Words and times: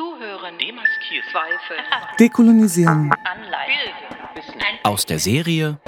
Zuhören. 0.00 0.56
Demaskieren. 0.56 1.28
Zweifel. 1.30 1.76
Dekolonisieren. 2.18 3.12
Anleihen. 3.22 4.80
Aus 4.82 5.04
der 5.04 5.18
Serie 5.18 5.78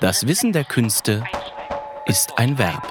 Das 0.00 0.26
Wissen 0.26 0.52
der 0.52 0.64
Künste 0.64 1.22
ist 2.06 2.38
ein 2.38 2.56
Verb. 2.56 2.82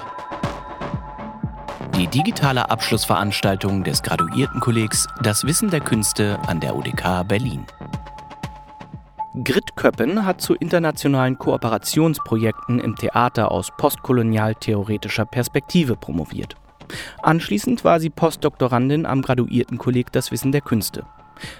Die 1.96 2.06
digitale 2.06 2.70
Abschlussveranstaltung 2.70 3.82
des 3.82 4.04
Graduiertenkollegs 4.04 5.08
Das 5.20 5.42
Wissen 5.44 5.70
der 5.70 5.80
Künste 5.80 6.38
an 6.46 6.60
der 6.60 6.76
UDK 6.76 7.26
Berlin. 7.26 7.66
Grit 9.42 9.74
Köppen 9.74 10.24
hat 10.24 10.40
zu 10.40 10.54
internationalen 10.54 11.38
Kooperationsprojekten 11.38 12.78
im 12.78 12.94
Theater 12.94 13.50
aus 13.50 13.70
postkolonial-theoretischer 13.76 15.24
Perspektive 15.24 15.96
promoviert. 15.96 16.54
Anschließend 17.22 17.84
war 17.84 18.00
sie 18.00 18.10
Postdoktorandin 18.10 19.06
am 19.06 19.22
Graduiertenkolleg 19.22 20.12
Das 20.12 20.30
Wissen 20.30 20.52
der 20.52 20.60
Künste. 20.60 21.04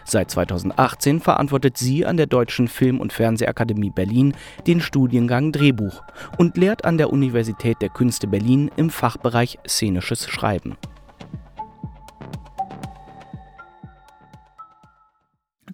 Seit 0.05 0.31
2018 0.31 1.21
verantwortet 1.21 1.77
sie 1.77 2.05
an 2.07 2.17
der 2.17 2.27
Deutschen 2.27 2.69
Film- 2.69 3.01
und 3.01 3.13
Fernsehakademie 3.13 3.91
Berlin 3.91 4.35
den 4.67 4.81
Studiengang 4.81 5.53
Drehbuch 5.53 6.03
und 6.39 6.57
lehrt 6.57 6.85
an 6.85 6.99
der 6.99 7.13
Universität 7.13 7.79
der 7.81 7.89
Künste 7.89 8.27
Berlin 8.27 8.71
im 8.77 8.91
Fachbereich 8.91 9.59
Szenisches 9.67 10.29
Schreiben. 10.29 10.77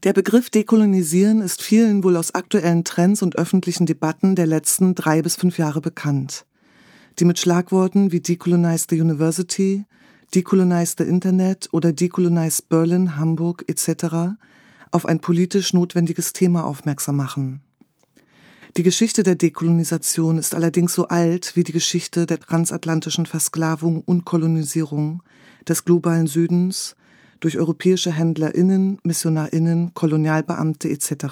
Der 0.05 0.13
Begriff 0.13 0.49
Dekolonisieren 0.49 1.41
ist 1.41 1.61
vielen 1.61 2.05
wohl 2.05 2.17
aus 2.17 2.33
aktuellen 2.33 2.85
Trends 2.85 3.21
und 3.21 3.37
öffentlichen 3.37 3.85
Debatten 3.85 4.37
der 4.37 4.47
letzten 4.47 4.95
drei 4.95 5.23
bis 5.23 5.35
fünf 5.35 5.59
Jahre 5.59 5.81
bekannt, 5.81 6.47
die 7.19 7.25
mit 7.25 7.39
Schlagworten 7.39 8.13
wie 8.13 8.21
Decolonize 8.21 8.87
the 8.89 9.01
University, 9.01 9.85
Decolonize 10.35 10.95
the 10.99 11.05
Internet 11.05 11.69
oder 11.73 11.93
Decolonize 11.93 12.63
Berlin, 12.69 13.17
Hamburg 13.17 13.65
etc. 13.67 14.37
auf 14.91 15.07
ein 15.07 15.21
politisch 15.21 15.73
notwendiges 15.73 16.33
Thema 16.33 16.65
aufmerksam 16.65 17.17
machen. 17.17 17.61
Die 18.77 18.83
Geschichte 18.83 19.23
der 19.23 19.35
Dekolonisation 19.35 20.39
ist 20.39 20.55
allerdings 20.55 20.95
so 20.95 21.09
alt 21.09 21.57
wie 21.57 21.65
die 21.65 21.73
Geschichte 21.73 22.27
der 22.27 22.39
transatlantischen 22.39 23.27
Versklavung 23.27 24.03
und 24.03 24.25
Kolonisierung 24.25 25.23
des 25.67 25.85
globalen 25.85 26.27
Südens 26.27 26.95
durch 27.41 27.59
europäische 27.59 28.13
HändlerInnen, 28.13 28.99
MissionarInnen, 29.03 29.95
Kolonialbeamte 29.95 30.91
etc. 30.91 31.27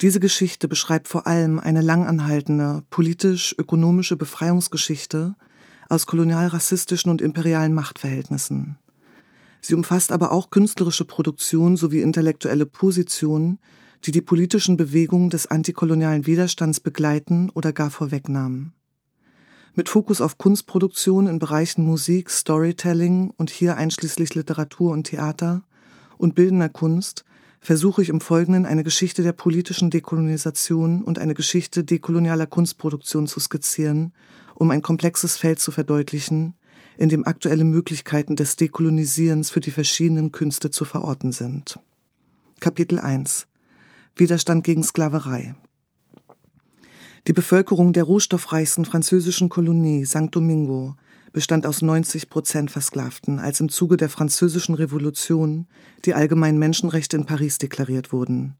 Diese 0.00 0.20
Geschichte 0.20 0.68
beschreibt 0.68 1.08
vor 1.08 1.26
allem 1.26 1.58
eine 1.58 1.80
langanhaltende 1.80 2.84
politisch-ökonomische 2.90 4.16
Befreiungsgeschichte 4.16 5.34
aus 5.88 6.06
kolonial-rassistischen 6.06 7.10
und 7.10 7.20
imperialen 7.20 7.74
Machtverhältnissen. 7.74 8.78
Sie 9.60 9.74
umfasst 9.74 10.12
aber 10.12 10.30
auch 10.30 10.50
künstlerische 10.50 11.04
Produktion 11.04 11.76
sowie 11.76 12.00
intellektuelle 12.00 12.66
Positionen, 12.66 13.58
die 14.04 14.12
die 14.12 14.20
politischen 14.20 14.76
Bewegungen 14.76 15.30
des 15.30 15.48
antikolonialen 15.48 16.26
Widerstands 16.26 16.78
begleiten 16.78 17.50
oder 17.50 17.72
gar 17.72 17.90
vorwegnahmen 17.90 18.72
mit 19.78 19.88
Fokus 19.88 20.20
auf 20.20 20.38
Kunstproduktion 20.38 21.28
in 21.28 21.38
Bereichen 21.38 21.84
Musik, 21.84 22.30
Storytelling 22.30 23.30
und 23.36 23.48
hier 23.48 23.76
einschließlich 23.76 24.34
Literatur 24.34 24.90
und 24.90 25.04
Theater 25.04 25.62
und 26.16 26.34
bildender 26.34 26.68
Kunst 26.68 27.24
versuche 27.60 28.02
ich 28.02 28.08
im 28.08 28.20
Folgenden 28.20 28.66
eine 28.66 28.84
Geschichte 28.84 29.22
der 29.22 29.32
politischen 29.32 29.90
Dekolonisation 29.90 31.02
und 31.02 31.18
eine 31.18 31.34
Geschichte 31.34 31.84
dekolonialer 31.84 32.46
Kunstproduktion 32.46 33.26
zu 33.26 33.40
skizzieren, 33.40 34.12
um 34.54 34.70
ein 34.70 34.82
komplexes 34.82 35.36
Feld 35.36 35.60
zu 35.60 35.70
verdeutlichen, 35.70 36.54
in 36.96 37.08
dem 37.08 37.26
aktuelle 37.26 37.64
Möglichkeiten 37.64 38.36
des 38.36 38.56
Dekolonisierens 38.56 39.50
für 39.50 39.60
die 39.60 39.70
verschiedenen 39.70 40.32
Künste 40.32 40.70
zu 40.70 40.84
verorten 40.84 41.32
sind. 41.32 41.78
Kapitel 42.60 42.98
1 42.98 43.46
Widerstand 44.16 44.64
gegen 44.64 44.82
Sklaverei 44.82 45.54
die 47.28 47.34
Bevölkerung 47.34 47.92
der 47.92 48.04
rohstoffreichsten 48.04 48.86
französischen 48.86 49.50
Kolonie 49.50 50.06
St. 50.06 50.28
Domingo 50.30 50.96
bestand 51.32 51.66
aus 51.66 51.82
90 51.82 52.30
Prozent 52.30 52.70
Versklavten, 52.70 53.38
als 53.38 53.60
im 53.60 53.68
Zuge 53.68 53.96
der 53.96 54.08
französischen 54.08 54.74
Revolution 54.74 55.66
die 56.04 56.14
allgemeinen 56.14 56.58
Menschenrechte 56.58 57.16
in 57.16 57.26
Paris 57.26 57.58
deklariert 57.58 58.12
wurden. 58.12 58.56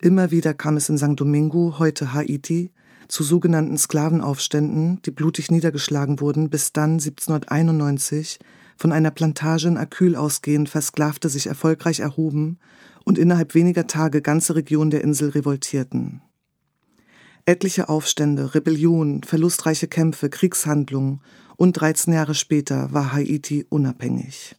Immer 0.00 0.30
wieder 0.30 0.54
kam 0.54 0.76
es 0.76 0.88
in 0.88 0.98
St. 0.98 1.18
Domingo, 1.18 1.76
heute 1.78 2.12
Haiti, 2.12 2.72
zu 3.08 3.22
sogenannten 3.22 3.76
Sklavenaufständen, 3.76 5.00
die 5.02 5.10
blutig 5.10 5.50
niedergeschlagen 5.50 6.20
wurden, 6.20 6.50
bis 6.50 6.72
dann 6.72 6.92
1791 6.92 8.38
von 8.76 8.90
einer 8.90 9.10
Plantage 9.10 9.68
in 9.68 9.76
Akyl 9.76 10.16
ausgehend 10.16 10.68
Versklavte 10.68 11.28
sich 11.28 11.46
erfolgreich 11.46 12.00
erhoben 12.00 12.58
und 13.04 13.18
innerhalb 13.18 13.54
weniger 13.54 13.86
Tage 13.86 14.22
ganze 14.22 14.56
Regionen 14.56 14.90
der 14.90 15.02
Insel 15.02 15.30
revoltierten. 15.30 16.22
Etliche 17.44 17.88
Aufstände, 17.88 18.54
Rebellionen, 18.54 19.24
verlustreiche 19.24 19.88
Kämpfe, 19.88 20.30
Kriegshandlungen 20.30 21.20
und 21.62 21.74
13 21.74 22.12
Jahre 22.12 22.34
später 22.34 22.92
war 22.92 23.12
Haiti 23.12 23.64
unabhängig. 23.68 24.56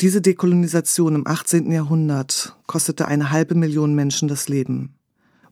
Diese 0.00 0.20
Dekolonisation 0.20 1.14
im 1.14 1.24
18. 1.24 1.70
Jahrhundert 1.70 2.56
kostete 2.66 3.06
eine 3.06 3.30
halbe 3.30 3.54
Million 3.54 3.94
Menschen 3.94 4.26
das 4.26 4.48
Leben. 4.48 4.96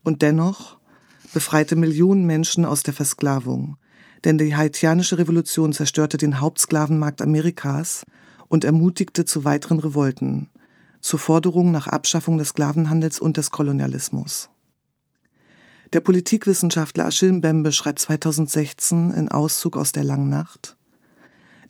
Und 0.03 0.21
dennoch 0.21 0.79
befreite 1.33 1.77
Millionen 1.77 2.27
Menschen 2.27 2.65
aus 2.65 2.83
der 2.83 2.93
Versklavung, 2.93 3.77
denn 4.25 4.37
die 4.37 4.57
haitianische 4.57 5.17
Revolution 5.17 5.73
zerstörte 5.73 6.17
den 6.17 6.41
Hauptsklavenmarkt 6.41 7.23
Amerikas 7.23 8.05
und 8.49 8.65
ermutigte 8.65 9.25
zu 9.25 9.45
weiteren 9.45 9.79
Revolten, 9.79 10.51
zur 11.01 11.21
Forderung 11.21 11.71
nach 11.71 11.87
Abschaffung 11.87 12.37
des 12.37 12.49
Sklavenhandels 12.49 13.21
und 13.21 13.37
des 13.37 13.53
Kolonialismus. 13.53 14.51
Der 15.95 16.01
Politikwissenschaftler 16.01 17.07
Achille 17.07 17.35
Mbembe 17.35 17.71
schreibt 17.71 18.01
2016 18.01 19.13
in 19.13 19.29
Auszug 19.29 19.77
aus 19.77 19.93
der 19.93 20.03
Langen 20.03 20.29
Nacht, 20.29 20.77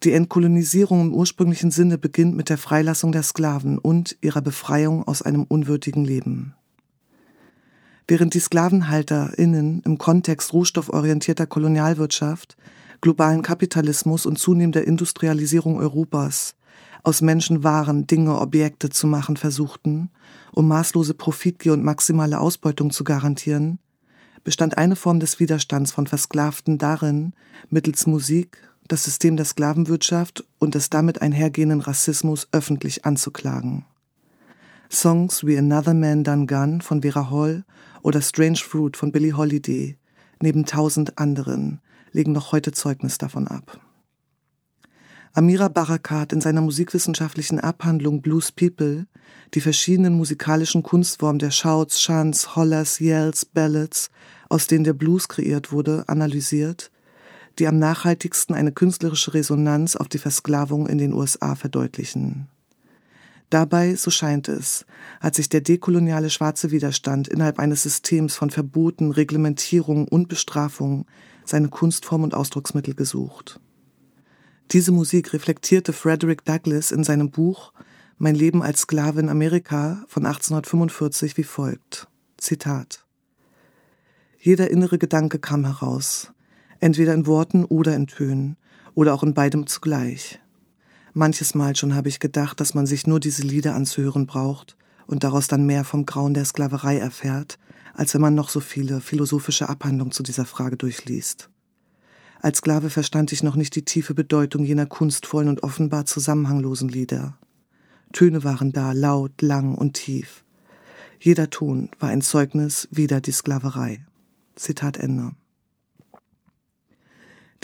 die 0.02 0.12
Entkolonisierung 0.12 1.02
im 1.02 1.12
ursprünglichen 1.12 1.70
Sinne 1.70 1.98
beginnt 1.98 2.34
mit 2.34 2.48
der 2.48 2.56
Freilassung 2.56 3.12
der 3.12 3.22
Sklaven 3.22 3.76
und 3.76 4.16
ihrer 4.22 4.40
Befreiung 4.40 5.06
aus 5.06 5.20
einem 5.20 5.42
unwürdigen 5.42 6.06
Leben. 6.06 6.54
Während 8.08 8.32
die 8.32 8.40
SklavenhalterInnen 8.40 9.82
im 9.84 9.98
Kontext 9.98 10.54
rohstofforientierter 10.54 11.46
Kolonialwirtschaft, 11.46 12.56
globalen 13.02 13.42
Kapitalismus 13.42 14.24
und 14.24 14.38
zunehmender 14.38 14.84
Industrialisierung 14.84 15.76
Europas 15.76 16.54
aus 17.02 17.20
Menschen 17.20 17.62
Waren, 17.62 18.06
Dinge, 18.06 18.40
Objekte 18.40 18.88
zu 18.88 19.06
machen 19.06 19.36
versuchten, 19.36 20.08
um 20.52 20.66
maßlose 20.66 21.12
Profitgier 21.12 21.74
und 21.74 21.84
maximale 21.84 22.40
Ausbeutung 22.40 22.90
zu 22.90 23.04
garantieren, 23.04 23.80
bestand 24.44 24.78
eine 24.78 24.94
Form 24.94 25.20
des 25.20 25.40
Widerstands 25.40 25.90
von 25.90 26.06
Versklavten 26.06 26.78
darin, 26.78 27.32
mittels 27.70 28.06
Musik 28.06 28.58
das 28.86 29.04
System 29.04 29.36
der 29.36 29.46
Sklavenwirtschaft 29.46 30.44
und 30.58 30.74
des 30.74 30.90
damit 30.90 31.22
einhergehenden 31.22 31.80
Rassismus 31.80 32.48
öffentlich 32.52 33.04
anzuklagen. 33.04 33.86
Songs 34.90 35.44
wie 35.44 35.56
Another 35.56 35.94
Man 35.94 36.22
Done 36.22 36.46
Gun 36.46 36.80
von 36.80 37.02
Vera 37.02 37.30
Hall 37.30 37.64
oder 38.02 38.20
Strange 38.20 38.58
Fruit 38.58 38.96
von 38.96 39.10
Billie 39.10 39.36
Holiday, 39.36 39.96
neben 40.40 40.66
tausend 40.66 41.18
anderen, 41.18 41.80
legen 42.12 42.32
noch 42.32 42.52
heute 42.52 42.72
Zeugnis 42.72 43.18
davon 43.18 43.48
ab. 43.48 43.80
Amira 45.32 45.68
Barakat 45.68 46.32
in 46.32 46.40
seiner 46.40 46.60
musikwissenschaftlichen 46.60 47.58
Abhandlung 47.58 48.22
Blues 48.22 48.52
People 48.52 49.06
die 49.54 49.60
verschiedenen 49.60 50.14
musikalischen 50.14 50.82
Kunstformen 50.82 51.38
der 51.38 51.50
Shouts, 51.50 52.00
Chants, 52.00 52.56
Hollers, 52.56 53.00
Yells, 53.00 53.44
Ballads 53.44 54.10
aus 54.48 54.66
denen 54.66 54.84
der 54.84 54.92
Blues 54.92 55.28
kreiert 55.28 55.72
wurde, 55.72 56.04
analysiert, 56.06 56.90
die 57.58 57.66
am 57.66 57.78
nachhaltigsten 57.78 58.54
eine 58.54 58.72
künstlerische 58.72 59.34
Resonanz 59.34 59.96
auf 59.96 60.08
die 60.08 60.18
Versklavung 60.18 60.86
in 60.86 60.98
den 60.98 61.12
USA 61.12 61.54
verdeutlichen. 61.54 62.48
Dabei, 63.50 63.94
so 63.94 64.10
scheint 64.10 64.48
es, 64.48 64.84
hat 65.20 65.34
sich 65.34 65.48
der 65.48 65.60
dekoloniale 65.60 66.30
schwarze 66.30 66.70
Widerstand 66.70 67.28
innerhalb 67.28 67.58
eines 67.58 67.82
Systems 67.82 68.34
von 68.34 68.50
Verboten, 68.50 69.12
Reglementierung 69.12 70.08
und 70.08 70.28
Bestrafung 70.28 71.06
seine 71.44 71.68
Kunstform 71.68 72.24
und 72.24 72.34
Ausdrucksmittel 72.34 72.94
gesucht. 72.94 73.60
Diese 74.72 74.92
Musik 74.92 75.32
reflektierte 75.32 75.92
Frederick 75.92 76.44
Douglass 76.44 76.90
in 76.90 77.04
seinem 77.04 77.30
Buch 77.30 77.72
Mein 78.18 78.34
Leben 78.34 78.62
als 78.62 78.82
Sklave 78.82 79.20
in 79.20 79.28
Amerika 79.28 80.04
von 80.08 80.24
1845 80.26 81.36
wie 81.36 81.44
folgt. 81.44 82.08
Zitat 82.36 83.04
jeder 84.44 84.70
innere 84.70 84.98
Gedanke 84.98 85.38
kam 85.38 85.64
heraus, 85.64 86.30
entweder 86.78 87.14
in 87.14 87.26
Worten 87.26 87.64
oder 87.64 87.96
in 87.96 88.06
Tönen, 88.06 88.58
oder 88.94 89.14
auch 89.14 89.22
in 89.22 89.32
beidem 89.32 89.66
zugleich. 89.66 90.38
Manches 91.14 91.54
Mal 91.54 91.74
schon 91.74 91.94
habe 91.94 92.10
ich 92.10 92.20
gedacht, 92.20 92.60
dass 92.60 92.74
man 92.74 92.84
sich 92.84 93.06
nur 93.06 93.20
diese 93.20 93.42
Lieder 93.42 93.74
anzuhören 93.74 94.26
braucht 94.26 94.76
und 95.06 95.24
daraus 95.24 95.48
dann 95.48 95.64
mehr 95.64 95.82
vom 95.82 96.04
Grauen 96.04 96.34
der 96.34 96.44
Sklaverei 96.44 96.98
erfährt, 96.98 97.58
als 97.94 98.12
wenn 98.12 98.20
man 98.20 98.34
noch 98.34 98.50
so 98.50 98.60
viele 98.60 99.00
philosophische 99.00 99.70
Abhandlungen 99.70 100.12
zu 100.12 100.22
dieser 100.22 100.44
Frage 100.44 100.76
durchliest. 100.76 101.48
Als 102.42 102.58
Sklave 102.58 102.90
verstand 102.90 103.32
ich 103.32 103.42
noch 103.42 103.56
nicht 103.56 103.74
die 103.74 103.86
tiefe 103.86 104.12
Bedeutung 104.12 104.66
jener 104.66 104.84
kunstvollen 104.84 105.48
und 105.48 105.62
offenbar 105.62 106.04
zusammenhanglosen 106.04 106.90
Lieder. 106.90 107.38
Töne 108.14 108.44
waren 108.44 108.72
da, 108.72 108.92
laut, 108.92 109.42
lang 109.42 109.74
und 109.74 109.94
tief. 109.94 110.44
Jeder 111.18 111.50
Ton 111.50 111.90
war 111.98 112.10
ein 112.10 112.22
Zeugnis 112.22 112.88
wider 112.90 113.20
die 113.20 113.32
Sklaverei. 113.32 114.06
Zitat 114.54 114.96
Ende. 114.96 115.32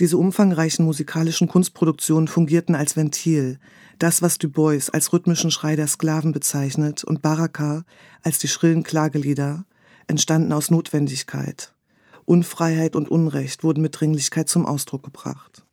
Diese 0.01 0.19
umfangreichen 0.19 0.85
musikalischen 0.85 1.47
Kunstproduktionen 1.47 2.27
fungierten 2.27 2.75
als 2.75 2.97
Ventil, 2.97 3.61
das, 3.99 4.23
was 4.23 4.39
Du 4.39 4.49
Bois 4.49 4.91
als 4.93 5.13
rhythmischen 5.13 5.53
Schrei 5.53 5.77
der 5.77 5.87
Sklaven 5.87 6.33
bezeichnet 6.33 7.05
und 7.05 7.23
Baraka 7.23 7.85
als 8.23 8.39
die 8.39 8.49
schrillen 8.49 8.83
Klagelieder, 8.83 9.67
entstanden 10.09 10.53
aus 10.53 10.71
Notwendigkeit. 10.71 11.75
Unfreiheit 12.25 12.97
und 12.97 13.09
Unrecht 13.09 13.63
wurden 13.63 13.83
mit 13.83 14.01
Dringlichkeit 14.01 14.49
zum 14.49 14.67
Ausdruck 14.67 15.05
gebracht. 15.05 15.65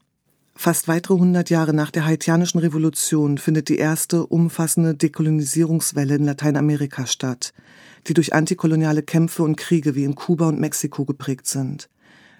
Fast 0.59 0.87
weitere 0.87 1.13
hundert 1.13 1.51
Jahre 1.51 1.71
nach 1.71 1.91
der 1.91 2.05
haitianischen 2.05 2.59
Revolution 2.59 3.37
findet 3.37 3.69
die 3.69 3.77
erste 3.77 4.25
umfassende 4.25 4.95
Dekolonisierungswelle 4.95 6.15
in 6.15 6.25
Lateinamerika 6.25 7.05
statt, 7.05 7.53
die 8.07 8.15
durch 8.15 8.33
antikoloniale 8.33 9.03
Kämpfe 9.03 9.43
und 9.43 9.55
Kriege 9.55 9.93
wie 9.93 10.03
in 10.03 10.15
Kuba 10.15 10.47
und 10.47 10.59
Mexiko 10.59 11.05
geprägt 11.05 11.45
sind. 11.45 11.89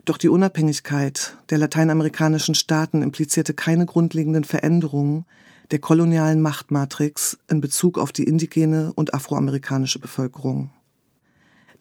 Doch 0.03 0.17
die 0.17 0.29
Unabhängigkeit 0.29 1.37
der 1.51 1.59
lateinamerikanischen 1.59 2.55
Staaten 2.55 3.03
implizierte 3.03 3.53
keine 3.53 3.85
grundlegenden 3.85 4.45
Veränderungen 4.45 5.25
der 5.69 5.77
kolonialen 5.77 6.41
Machtmatrix 6.41 7.37
in 7.47 7.61
Bezug 7.61 7.99
auf 7.99 8.11
die 8.11 8.23
indigene 8.23 8.93
und 8.95 9.13
afroamerikanische 9.13 9.99
Bevölkerung. 9.99 10.71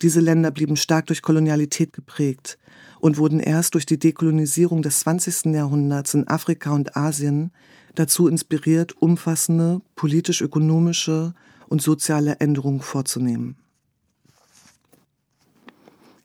Diese 0.02 0.20
Länder 0.20 0.50
blieben 0.50 0.76
stark 0.76 1.06
durch 1.06 1.22
Kolonialität 1.22 1.94
geprägt 1.94 2.58
und 3.00 3.18
wurden 3.18 3.40
erst 3.40 3.74
durch 3.74 3.86
die 3.86 3.98
Dekolonisierung 3.98 4.82
des 4.82 5.00
20. 5.00 5.46
Jahrhunderts 5.54 6.14
in 6.14 6.26
Afrika 6.28 6.72
und 6.72 6.96
Asien 6.96 7.52
dazu 7.94 8.28
inspiriert, 8.28 9.00
umfassende 9.00 9.80
politisch-ökonomische 9.94 11.34
und 11.68 11.82
soziale 11.82 12.36
Änderungen 12.40 12.80
vorzunehmen. 12.80 13.56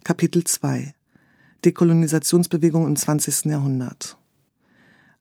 Kapitel 0.04 0.44
2 0.44 0.94
Dekolonisationsbewegung 1.64 2.88
im 2.88 2.96
20. 2.96 3.46
Jahrhundert 3.46 4.18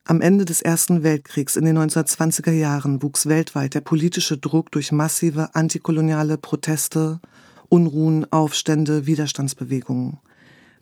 am 0.03 0.19
Ende 0.19 0.45
des 0.45 0.61
Ersten 0.61 1.03
Weltkriegs 1.03 1.55
in 1.55 1.63
den 1.63 1.77
1920er 1.77 2.51
Jahren 2.51 3.03
wuchs 3.03 3.27
weltweit 3.27 3.75
der 3.75 3.81
politische 3.81 4.37
Druck 4.37 4.71
durch 4.71 4.91
massive 4.91 5.53
antikoloniale 5.53 6.37
Proteste 6.37 7.19
Unruhen, 7.69 8.29
Aufstände, 8.33 9.05
Widerstandsbewegungen. 9.05 10.17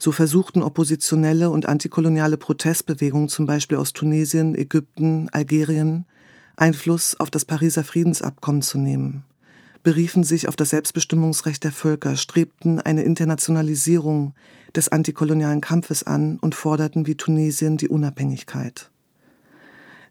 So 0.02 0.12
versuchten 0.12 0.62
oppositionelle 0.62 1.50
und 1.50 1.66
antikoloniale 1.66 2.38
Protestbewegungen 2.38 3.28
zum 3.28 3.44
Beispiel 3.44 3.76
aus 3.76 3.92
Tunesien, 3.92 4.54
Ägypten, 4.54 5.28
Algerien 5.30 6.06
Einfluss 6.56 7.20
auf 7.20 7.30
das 7.30 7.44
Pariser 7.44 7.84
Friedensabkommen 7.84 8.62
zu 8.62 8.78
nehmen, 8.78 9.24
beriefen 9.82 10.24
sich 10.24 10.48
auf 10.48 10.56
das 10.56 10.70
Selbstbestimmungsrecht 10.70 11.62
der 11.64 11.72
Völker, 11.72 12.16
strebten 12.16 12.80
eine 12.80 13.02
Internationalisierung 13.02 14.32
des 14.74 14.88
antikolonialen 14.88 15.60
Kampfes 15.60 16.02
an 16.02 16.38
und 16.38 16.54
forderten 16.54 17.06
wie 17.06 17.16
Tunesien 17.16 17.76
die 17.76 17.88
Unabhängigkeit. 17.90 18.90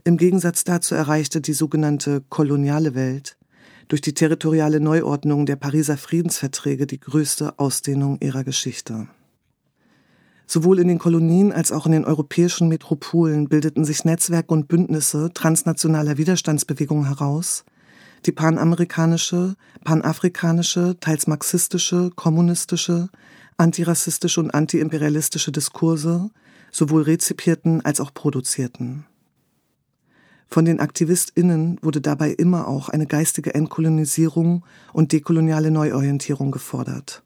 Im 0.04 0.18
Gegensatz 0.18 0.64
dazu 0.64 0.94
erreichte 0.94 1.42
die 1.42 1.54
sogenannte 1.54 2.24
koloniale 2.30 2.94
Welt 2.94 3.38
durch 3.88 4.02
die 4.02 4.14
territoriale 4.14 4.80
Neuordnung 4.80 5.48
der 5.48 5.56
Pariser 5.56 5.98
Friedensverträge 5.98 6.86
die 6.86 7.00
größte 7.00 7.58
Ausdehnung 7.58 8.20
ihrer 8.22 8.44
Geschichte. 8.44 9.08
Sowohl 10.52 10.80
in 10.80 10.88
den 10.88 10.98
Kolonien 10.98 11.52
als 11.52 11.72
auch 11.72 11.86
in 11.86 11.92
den 11.92 12.06
europäischen 12.06 12.70
Metropolen 12.70 13.50
bildeten 13.50 13.86
sich 13.86 14.04
Netzwerke 14.04 14.52
und 14.52 14.68
Bündnisse 14.68 15.30
transnationaler 15.32 16.18
Widerstandsbewegungen 16.18 17.06
heraus, 17.06 17.66
die 18.26 18.32
panamerikanische, 18.32 19.54
panafrikanische, 19.84 20.98
teils 21.00 21.28
marxistische, 21.28 22.10
kommunistische, 22.16 23.10
antirassistische 23.58 24.40
und 24.40 24.50
antiimperialistische 24.50 25.52
Diskurse 25.52 26.32
sowohl 26.72 27.04
rezipierten 27.04 27.86
als 27.86 28.02
auch 28.02 28.12
produzierten. 28.12 29.06
Von 30.48 30.66
den 30.66 30.80
AktivistInnen 30.80 31.78
wurde 31.84 32.02
dabei 32.02 32.32
immer 32.32 32.68
auch 32.68 32.90
eine 32.90 33.06
geistige 33.06 33.54
Entkolonisierung 33.54 34.66
und 34.94 35.12
dekoloniale 35.12 35.70
Neuorientierung 35.70 36.50
gefordert. 36.50 37.22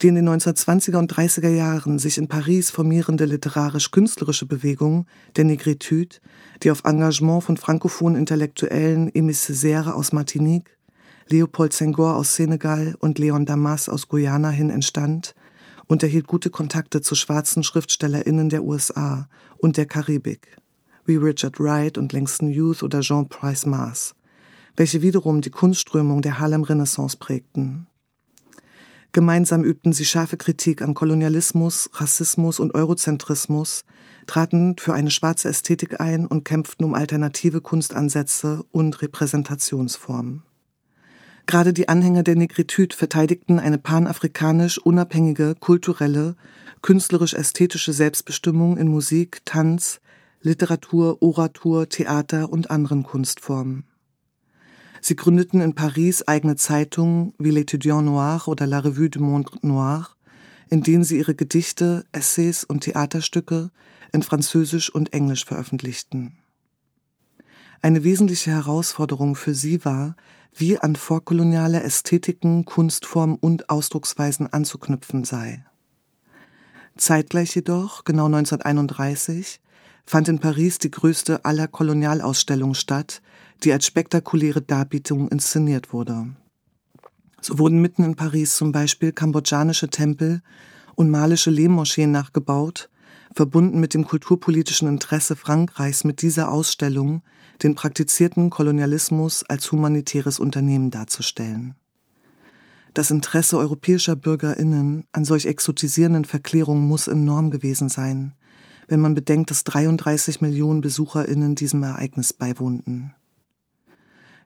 Die 0.00 0.06
in 0.06 0.14
den 0.14 0.28
1920er 0.28 0.96
und 0.96 1.12
30er 1.12 1.48
Jahren 1.48 1.98
sich 1.98 2.18
in 2.18 2.28
Paris 2.28 2.70
formierende 2.70 3.24
literarisch-künstlerische 3.24 4.46
Bewegung 4.46 5.06
der 5.34 5.44
Negritude, 5.44 6.16
die 6.62 6.70
auf 6.70 6.84
Engagement 6.84 7.42
von 7.42 7.56
frankophonen 7.56 8.16
Intellektuellen 8.16 9.12
Emis 9.12 9.48
Césaire 9.48 9.90
aus 9.90 10.12
Martinique, 10.12 10.78
Leopold 11.28 11.72
Senghor 11.72 12.14
aus 12.14 12.36
Senegal 12.36 12.94
und 13.00 13.18
Leon 13.18 13.44
Damas 13.44 13.88
aus 13.88 14.08
Guyana 14.08 14.50
hin 14.50 14.70
entstand, 14.70 15.34
unterhielt 15.88 16.28
gute 16.28 16.50
Kontakte 16.50 17.00
zu 17.00 17.16
schwarzen 17.16 17.64
SchriftstellerInnen 17.64 18.50
der 18.50 18.62
USA 18.62 19.28
und 19.56 19.76
der 19.76 19.86
Karibik 19.86 20.58
wie 21.06 21.16
Richard 21.16 21.58
Wright 21.58 21.98
und 21.98 22.12
Langston 22.12 22.50
Hughes 22.50 22.82
oder 22.82 23.00
Jean 23.00 23.28
Price 23.28 23.66
Mars, 23.66 24.14
welche 24.76 25.02
wiederum 25.02 25.40
die 25.40 25.50
Kunstströmung 25.50 26.22
der 26.22 26.38
Harlem 26.38 26.62
Renaissance 26.62 27.16
prägten. 27.16 27.86
Gemeinsam 29.12 29.64
übten 29.64 29.92
sie 29.92 30.04
scharfe 30.04 30.36
Kritik 30.36 30.82
an 30.82 30.94
Kolonialismus, 30.94 31.90
Rassismus 31.94 32.60
und 32.60 32.74
Eurozentrismus, 32.74 33.84
traten 34.26 34.76
für 34.78 34.92
eine 34.92 35.10
schwarze 35.10 35.48
Ästhetik 35.48 36.00
ein 36.00 36.26
und 36.26 36.44
kämpften 36.44 36.84
um 36.84 36.94
alternative 36.94 37.60
Kunstansätze 37.60 38.64
und 38.70 39.00
Repräsentationsformen. 39.00 40.42
Gerade 41.46 41.72
die 41.72 41.88
Anhänger 41.88 42.22
der 42.22 42.36
Negritude 42.36 42.94
verteidigten 42.94 43.58
eine 43.58 43.78
panafrikanisch 43.78 44.76
unabhängige, 44.76 45.54
kulturelle, 45.58 46.36
künstlerisch-ästhetische 46.82 47.94
Selbstbestimmung 47.94 48.76
in 48.76 48.88
Musik, 48.88 49.40
Tanz, 49.46 50.02
Literatur, 50.42 51.22
Oratur, 51.22 51.88
Theater 51.88 52.50
und 52.50 52.70
anderen 52.70 53.02
Kunstformen. 53.02 53.87
Sie 55.00 55.16
gründeten 55.16 55.60
in 55.60 55.74
Paris 55.74 56.26
eigene 56.26 56.56
Zeitungen 56.56 57.34
wie 57.38 57.50
L'Étudiant 57.50 58.02
Noir 58.02 58.48
oder 58.48 58.66
La 58.66 58.80
Revue 58.80 59.10
du 59.10 59.20
Monde 59.20 59.50
Noir, 59.62 60.10
in 60.68 60.82
denen 60.82 61.04
sie 61.04 61.18
ihre 61.18 61.34
Gedichte, 61.34 62.04
Essays 62.12 62.64
und 62.64 62.80
Theaterstücke 62.80 63.70
in 64.12 64.22
Französisch 64.22 64.90
und 64.90 65.12
Englisch 65.12 65.44
veröffentlichten. 65.44 66.38
Eine 67.80 68.02
wesentliche 68.04 68.50
Herausforderung 68.50 69.36
für 69.36 69.54
sie 69.54 69.84
war, 69.84 70.16
wie 70.54 70.78
an 70.78 70.96
vorkoloniale 70.96 71.82
Ästhetiken, 71.82 72.64
Kunstformen 72.64 73.36
und 73.36 73.70
Ausdrucksweisen 73.70 74.52
anzuknüpfen 74.52 75.24
sei. 75.24 75.64
Zeitgleich 76.96 77.54
jedoch, 77.54 78.04
genau 78.04 78.26
1931, 78.26 79.60
fand 80.04 80.28
in 80.28 80.40
Paris 80.40 80.78
die 80.78 80.90
größte 80.90 81.44
aller 81.44 81.68
Kolonialausstellungen 81.68 82.74
statt, 82.74 83.22
die 83.64 83.72
als 83.72 83.86
spektakuläre 83.86 84.62
Darbietung 84.62 85.28
inszeniert 85.28 85.92
wurde. 85.92 86.26
So 87.40 87.58
wurden 87.58 87.80
mitten 87.80 88.04
in 88.04 88.16
Paris 88.16 88.56
zum 88.56 88.72
Beispiel 88.72 89.12
kambodschanische 89.12 89.88
Tempel 89.88 90.42
und 90.94 91.10
malische 91.10 91.50
Lehmmoscheen 91.50 92.10
nachgebaut, 92.10 92.90
verbunden 93.34 93.78
mit 93.78 93.94
dem 93.94 94.06
kulturpolitischen 94.06 94.88
Interesse 94.88 95.36
Frankreichs 95.36 96.04
mit 96.04 96.22
dieser 96.22 96.50
Ausstellung, 96.50 97.22
den 97.62 97.74
praktizierten 97.74 98.50
Kolonialismus 98.50 99.44
als 99.44 99.70
humanitäres 99.70 100.40
Unternehmen 100.40 100.90
darzustellen. 100.90 101.74
Das 102.94 103.10
Interesse 103.10 103.58
europäischer 103.58 104.16
Bürgerinnen 104.16 105.04
an 105.12 105.24
solch 105.24 105.46
exotisierenden 105.46 106.24
Verklärungen 106.24 106.86
muss 106.86 107.06
enorm 107.06 107.50
gewesen 107.50 107.88
sein, 107.88 108.34
wenn 108.88 109.00
man 109.00 109.14
bedenkt, 109.14 109.50
dass 109.50 109.64
33 109.64 110.40
Millionen 110.40 110.80
BesucherInnen 110.80 111.54
diesem 111.54 111.82
Ereignis 111.82 112.32
beiwohnten. 112.32 113.14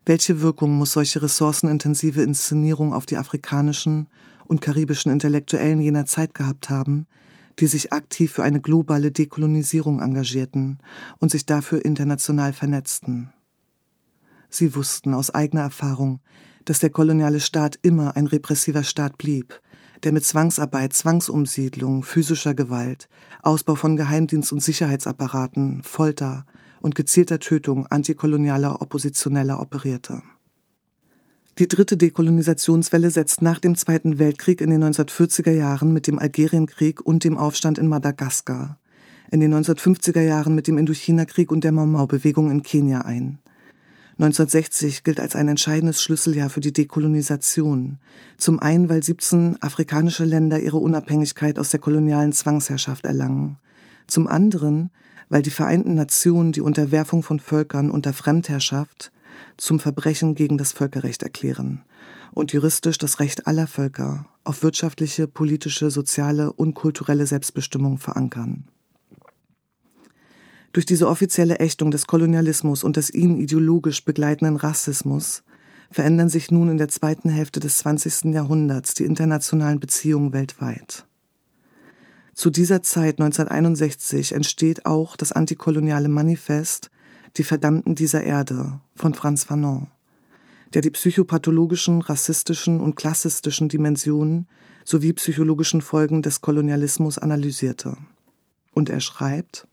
Welche 0.04 0.40
Wirkung 0.40 0.72
muss 0.72 0.92
solche 0.92 1.22
ressourcenintensive 1.22 2.22
Inszenierung 2.22 2.92
auf 2.92 3.06
die 3.06 3.16
afrikanischen 3.16 4.08
und 4.46 4.60
karibischen 4.60 5.12
Intellektuellen 5.12 5.80
jener 5.80 6.06
Zeit 6.06 6.34
gehabt 6.34 6.70
haben, 6.70 7.06
die 7.60 7.68
sich 7.68 7.92
aktiv 7.92 8.32
für 8.32 8.42
eine 8.42 8.60
globale 8.60 9.12
Dekolonisierung 9.12 10.00
engagierten 10.00 10.78
und 11.18 11.30
sich 11.30 11.46
dafür 11.46 11.84
international 11.84 12.52
vernetzten? 12.52 13.32
Sie 14.48 14.74
wussten 14.74 15.14
aus 15.14 15.30
eigener 15.30 15.62
Erfahrung, 15.62 16.20
dass 16.64 16.80
der 16.80 16.90
koloniale 16.90 17.40
Staat 17.40 17.78
immer 17.82 18.16
ein 18.16 18.26
repressiver 18.26 18.82
Staat 18.82 19.18
blieb, 19.18 19.60
der 20.02 20.12
mit 20.12 20.24
Zwangsarbeit, 20.24 20.92
Zwangsumsiedlung, 20.94 22.02
physischer 22.02 22.54
Gewalt, 22.54 23.08
Ausbau 23.42 23.76
von 23.76 23.96
Geheimdienst- 23.96 24.52
und 24.52 24.60
Sicherheitsapparaten, 24.60 25.84
Folter 25.84 26.44
und 26.82 26.94
gezielter 26.94 27.38
Tötung 27.38 27.86
antikolonialer 27.86 28.82
Oppositioneller 28.82 29.60
operierte. 29.60 30.22
Die 31.58 31.68
dritte 31.68 31.96
Dekolonisationswelle 31.96 33.10
setzt 33.10 33.42
nach 33.42 33.58
dem 33.58 33.76
Zweiten 33.76 34.18
Weltkrieg 34.18 34.60
in 34.60 34.70
den 34.70 34.82
1940er 34.82 35.52
Jahren 35.52 35.92
mit 35.92 36.06
dem 36.06 36.18
Algerienkrieg 36.18 37.00
und 37.00 37.24
dem 37.24 37.36
Aufstand 37.36 37.78
in 37.78 37.88
Madagaskar, 37.88 38.78
in 39.30 39.40
den 39.40 39.54
1950er 39.54 40.22
Jahren 40.22 40.54
mit 40.54 40.66
dem 40.66 40.78
Indochina-Krieg 40.78 41.52
und 41.52 41.64
der 41.64 41.72
Mau-Mau-Bewegung 41.72 42.50
in 42.50 42.62
Kenia 42.62 43.02
ein. 43.02 43.38
1960 44.18 45.04
gilt 45.04 45.20
als 45.20 45.34
ein 45.36 45.48
entscheidendes 45.48 46.02
Schlüsseljahr 46.02 46.48
für 46.48 46.60
die 46.60 46.72
Dekolonisation. 46.72 47.98
Zum 48.36 48.58
einen, 48.60 48.88
weil 48.88 49.02
17 49.02 49.60
afrikanische 49.60 50.24
Länder 50.24 50.60
ihre 50.60 50.78
Unabhängigkeit 50.78 51.58
aus 51.58 51.70
der 51.70 51.80
kolonialen 51.80 52.32
Zwangsherrschaft 52.32 53.04
erlangen. 53.04 53.58
Zum 54.06 54.26
anderen, 54.26 54.90
weil 55.32 55.40
die 55.40 55.48
Vereinten 55.48 55.94
Nationen 55.94 56.52
die 56.52 56.60
Unterwerfung 56.60 57.22
von 57.22 57.40
Völkern 57.40 57.90
unter 57.90 58.12
Fremdherrschaft 58.12 59.10
zum 59.56 59.80
Verbrechen 59.80 60.34
gegen 60.34 60.58
das 60.58 60.72
Völkerrecht 60.72 61.22
erklären 61.22 61.80
und 62.32 62.52
juristisch 62.52 62.98
das 62.98 63.18
Recht 63.18 63.46
aller 63.46 63.66
Völker 63.66 64.26
auf 64.44 64.62
wirtschaftliche, 64.62 65.26
politische, 65.26 65.90
soziale 65.90 66.52
und 66.52 66.74
kulturelle 66.74 67.26
Selbstbestimmung 67.26 67.96
verankern. 67.96 68.68
Durch 70.74 70.84
diese 70.84 71.08
offizielle 71.08 71.60
Ächtung 71.60 71.90
des 71.90 72.06
Kolonialismus 72.06 72.84
und 72.84 72.98
des 72.98 73.08
ihn 73.08 73.38
ideologisch 73.38 74.04
begleitenden 74.04 74.56
Rassismus 74.56 75.44
verändern 75.90 76.28
sich 76.28 76.50
nun 76.50 76.68
in 76.68 76.76
der 76.76 76.88
zweiten 76.88 77.30
Hälfte 77.30 77.58
des 77.58 77.78
20. 77.78 78.34
Jahrhunderts 78.34 78.92
die 78.92 79.04
internationalen 79.04 79.80
Beziehungen 79.80 80.34
weltweit. 80.34 81.06
Zu 82.34 82.50
dieser 82.50 82.82
Zeit 82.82 83.20
1961 83.20 84.32
entsteht 84.32 84.86
auch 84.86 85.16
das 85.16 85.32
antikoloniale 85.32 86.08
Manifest 86.08 86.90
Die 87.36 87.44
Verdammten 87.44 87.94
dieser 87.94 88.24
Erde 88.24 88.80
von 88.94 89.14
Franz 89.14 89.44
Fanon, 89.44 89.88
der 90.74 90.82
die 90.82 90.90
psychopathologischen, 90.90 92.02
rassistischen 92.02 92.80
und 92.80 92.94
klassistischen 92.94 93.68
Dimensionen 93.68 94.48
sowie 94.84 95.12
psychologischen 95.12 95.80
Folgen 95.80 96.22
des 96.22 96.40
Kolonialismus 96.40 97.18
analysierte. 97.18 97.96
Und 98.74 98.90
er 98.90 99.00
schreibt, 99.00 99.66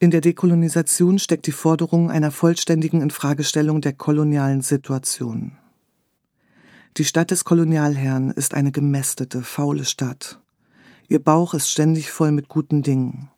in 0.00 0.12
der 0.12 0.20
Dekolonisation 0.20 1.18
steckt 1.18 1.46
die 1.48 1.52
Forderung 1.52 2.10
einer 2.10 2.30
vollständigen 2.30 3.02
Infragestellung 3.02 3.80
der 3.80 3.92
kolonialen 3.92 4.62
Situation. 4.62 5.56
Die 6.96 7.04
Stadt 7.04 7.32
des 7.32 7.44
Kolonialherrn 7.44 8.30
ist 8.30 8.54
eine 8.54 8.70
gemästete, 8.70 9.42
faule 9.42 9.84
Stadt. 9.84 10.40
Ihr 11.10 11.24
Bauch 11.24 11.54
ist 11.54 11.70
ständig 11.70 12.10
voll 12.10 12.32
mit 12.32 12.48
guten 12.48 12.82
Dingen. 12.82 13.30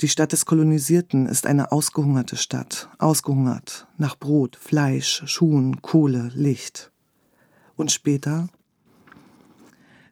Die 0.00 0.06
Stadt 0.06 0.30
des 0.30 0.46
Kolonisierten 0.46 1.26
ist 1.26 1.44
eine 1.44 1.72
ausgehungerte 1.72 2.36
Stadt, 2.36 2.88
ausgehungert 2.98 3.88
nach 3.96 4.16
Brot, 4.16 4.54
Fleisch, 4.54 5.24
Schuhen, 5.26 5.82
Kohle, 5.82 6.30
Licht. 6.36 6.92
Und 7.74 7.90
später 7.90 8.48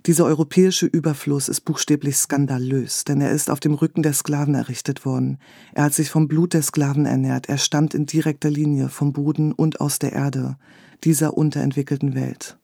dieser 0.07 0.25
europäische 0.25 0.87
Überfluss 0.87 1.49
ist 1.49 1.61
buchstäblich 1.61 2.17
skandalös, 2.17 3.05
denn 3.05 3.21
er 3.21 3.31
ist 3.31 3.49
auf 3.49 3.61
dem 3.61 3.75
Rücken 3.75 4.03
der 4.03 4.13
Sklaven 4.13 4.57
errichtet 4.57 5.05
worden. 5.05 5.39
Er 5.73 5.85
hat 5.85 5.95
sich 5.95 6.11
vom 6.11 6.27
Blut 6.27 6.53
der 6.53 6.63
Sklaven 6.63 7.07
ernährt, 7.07 7.49
er 7.49 7.59
stammt 7.59 7.95
in 7.95 8.07
direkter 8.07 8.51
Linie 8.51 8.89
vom 8.89 9.13
Boden 9.13 9.53
und 9.53 9.81
aus 9.81 10.01
der 10.01 10.15
Erde 10.15 10.57
dieser 11.05 11.37
unterentwickelten 11.37 12.17
Welt. 12.17 12.59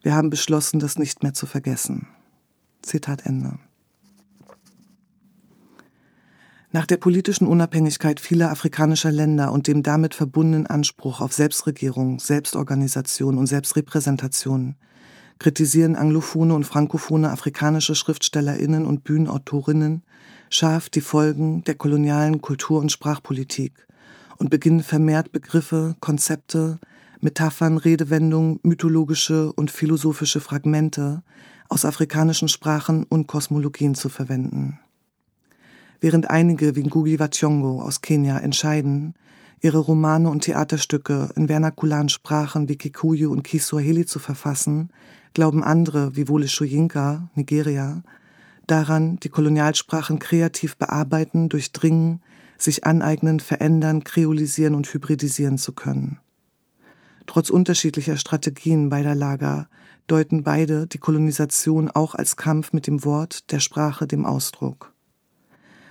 Wir 0.00 0.14
haben 0.14 0.30
beschlossen, 0.30 0.78
das 0.78 0.96
nicht 0.96 1.24
mehr 1.24 1.34
zu 1.34 1.46
vergessen. 1.46 2.06
Zitat 2.82 3.26
Ende. 3.26 3.58
Nach 6.74 6.86
der 6.86 6.96
politischen 6.96 7.46
Unabhängigkeit 7.46 8.18
vieler 8.18 8.50
afrikanischer 8.50 9.12
Länder 9.12 9.52
und 9.52 9.66
dem 9.66 9.82
damit 9.82 10.14
verbundenen 10.14 10.66
Anspruch 10.66 11.20
auf 11.20 11.32
Selbstregierung, 11.32 12.18
Selbstorganisation 12.18 13.36
und 13.36 13.46
Selbstrepräsentation 13.46 14.76
kritisieren 15.38 15.96
anglophone 15.96 16.52
und 16.52 16.64
frankophone 16.64 17.24
afrikanische 17.24 17.94
Schriftstellerinnen 17.94 18.86
und 18.86 19.02
Bühnenautorinnen 19.02 20.02
scharf 20.50 20.88
die 20.88 21.00
Folgen 21.00 21.64
der 21.64 21.74
kolonialen 21.74 22.40
Kultur- 22.40 22.80
und 22.80 22.92
Sprachpolitik 22.92 23.86
und 24.38 24.50
beginnen 24.50 24.84
vermehrt 24.84 25.32
Begriffe, 25.32 25.96
Konzepte, 26.00 26.78
Metaphern, 27.20 27.76
Redewendungen, 27.76 28.60
mythologische 28.62 29.52
und 29.52 29.70
philosophische 29.70 30.40
Fragmente 30.40 31.22
aus 31.72 31.86
afrikanischen 31.86 32.48
Sprachen 32.48 33.04
und 33.04 33.26
Kosmologien 33.26 33.94
zu 33.94 34.10
verwenden. 34.10 34.78
Während 36.00 36.28
einige 36.28 36.76
wie 36.76 36.82
Ngugi 36.82 37.18
wa 37.18 37.30
aus 37.82 38.02
Kenia 38.02 38.38
entscheiden, 38.38 39.14
ihre 39.62 39.78
Romane 39.78 40.28
und 40.28 40.42
Theaterstücke 40.42 41.30
in 41.34 41.46
vernakularen 41.48 42.10
Sprachen 42.10 42.68
wie 42.68 42.76
Kikuyu 42.76 43.32
und 43.32 43.42
Kiswahili 43.42 44.04
zu 44.04 44.18
verfassen, 44.18 44.90
glauben 45.32 45.64
andere, 45.64 46.14
wie 46.14 46.28
Wole 46.28 46.46
Soyinka, 46.46 47.30
Nigeria, 47.34 48.02
daran, 48.66 49.16
die 49.20 49.30
Kolonialsprachen 49.30 50.18
kreativ 50.18 50.76
bearbeiten, 50.76 51.48
durchdringen, 51.48 52.20
sich 52.58 52.84
aneignen, 52.84 53.40
verändern, 53.40 54.04
kreolisieren 54.04 54.74
und 54.74 54.92
hybridisieren 54.92 55.56
zu 55.56 55.72
können. 55.72 56.18
Trotz 57.24 57.48
unterschiedlicher 57.48 58.18
Strategien 58.18 58.90
beider 58.90 59.14
Lager 59.14 59.68
deuten 60.06 60.42
beide 60.42 60.86
die 60.86 60.98
Kolonisation 60.98 61.90
auch 61.90 62.14
als 62.14 62.36
Kampf 62.36 62.72
mit 62.72 62.86
dem 62.86 63.04
Wort, 63.04 63.50
der 63.52 63.60
Sprache, 63.60 64.06
dem 64.06 64.26
Ausdruck. 64.26 64.92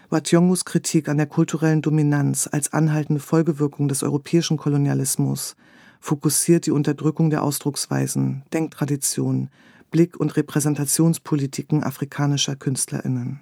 Watyongus 0.10 0.66
Kritik 0.66 1.08
an 1.08 1.18
der 1.18 1.26
kulturellen 1.26 1.82
Dominanz 1.82 2.50
als 2.52 2.74
anhaltende 2.74 3.22
Folgewirkung 3.22 3.88
des 3.88 4.04
europäischen 4.04 4.58
Kolonialismus 4.58 5.56
fokussiert 6.02 6.66
die 6.66 6.72
Unterdrückung 6.72 7.30
der 7.30 7.44
Ausdrucksweisen, 7.44 8.44
Denktraditionen, 8.52 9.50
Blick- 9.92 10.20
und 10.20 10.36
Repräsentationspolitiken 10.36 11.84
afrikanischer 11.84 12.56
KünstlerInnen. 12.56 13.42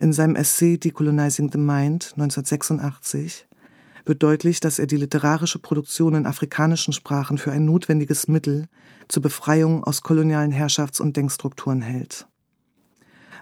In 0.00 0.12
seinem 0.12 0.36
Essay 0.36 0.76
Decolonizing 0.76 1.50
the 1.52 1.58
Mind 1.58 2.12
1986 2.16 3.46
wird 4.04 4.22
deutlich, 4.22 4.60
dass 4.60 4.78
er 4.78 4.86
die 4.86 4.96
literarische 4.96 5.58
Produktion 5.58 6.14
in 6.14 6.26
afrikanischen 6.26 6.92
Sprachen 6.92 7.38
für 7.38 7.52
ein 7.52 7.64
notwendiges 7.64 8.28
Mittel 8.28 8.68
zur 9.08 9.22
Befreiung 9.22 9.84
aus 9.84 10.02
kolonialen 10.02 10.52
Herrschafts- 10.52 11.00
und 11.00 11.16
Denkstrukturen 11.16 11.82
hält. 11.82 12.26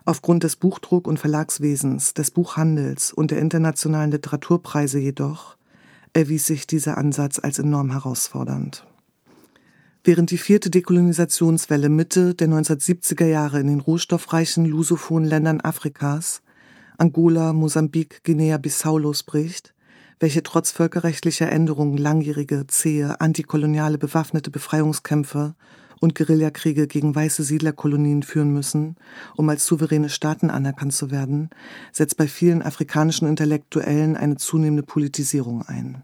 Aufgrund 0.04 0.42
des 0.42 0.56
Buchdruck- 0.56 1.06
und 1.06 1.18
Verlagswesens, 1.18 2.14
des 2.14 2.30
Buchhandels 2.30 3.12
und 3.12 3.30
der 3.30 3.38
internationalen 3.38 4.10
Literaturpreise 4.10 4.98
jedoch 4.98 5.56
erwies 6.12 6.46
sich 6.46 6.66
dieser 6.66 6.98
Ansatz 6.98 7.38
als 7.38 7.58
enorm 7.58 7.90
herausfordernd. 7.92 8.84
Während 10.04 10.32
die 10.32 10.38
vierte 10.38 10.68
Dekolonisationswelle 10.68 11.88
Mitte 11.88 12.34
der 12.34 12.48
1970er 12.48 13.26
Jahre 13.26 13.60
in 13.60 13.68
den 13.68 13.80
rohstoffreichen 13.80 14.64
lusophonen 14.64 15.28
Ländern 15.28 15.60
Afrikas, 15.60 16.42
Angola, 16.98 17.52
Mosambik, 17.52 18.24
Guinea-Bissau 18.24 18.98
losbricht, 18.98 19.74
welche 20.20 20.42
trotz 20.42 20.70
völkerrechtlicher 20.70 21.50
Änderungen 21.50 21.96
langjährige, 21.96 22.66
zähe, 22.66 23.20
antikoloniale 23.20 23.98
bewaffnete 23.98 24.50
Befreiungskämpfe 24.50 25.54
und 26.00 26.14
Guerillakriege 26.16 26.86
gegen 26.86 27.14
weiße 27.14 27.44
Siedlerkolonien 27.44 28.22
führen 28.22 28.52
müssen, 28.52 28.96
um 29.36 29.48
als 29.48 29.64
souveräne 29.64 30.08
Staaten 30.08 30.50
anerkannt 30.50 30.92
zu 30.92 31.10
werden, 31.10 31.50
setzt 31.92 32.16
bei 32.16 32.26
vielen 32.26 32.62
afrikanischen 32.62 33.28
Intellektuellen 33.28 34.16
eine 34.16 34.36
zunehmende 34.36 34.82
Politisierung 34.82 35.62
ein. 35.62 36.02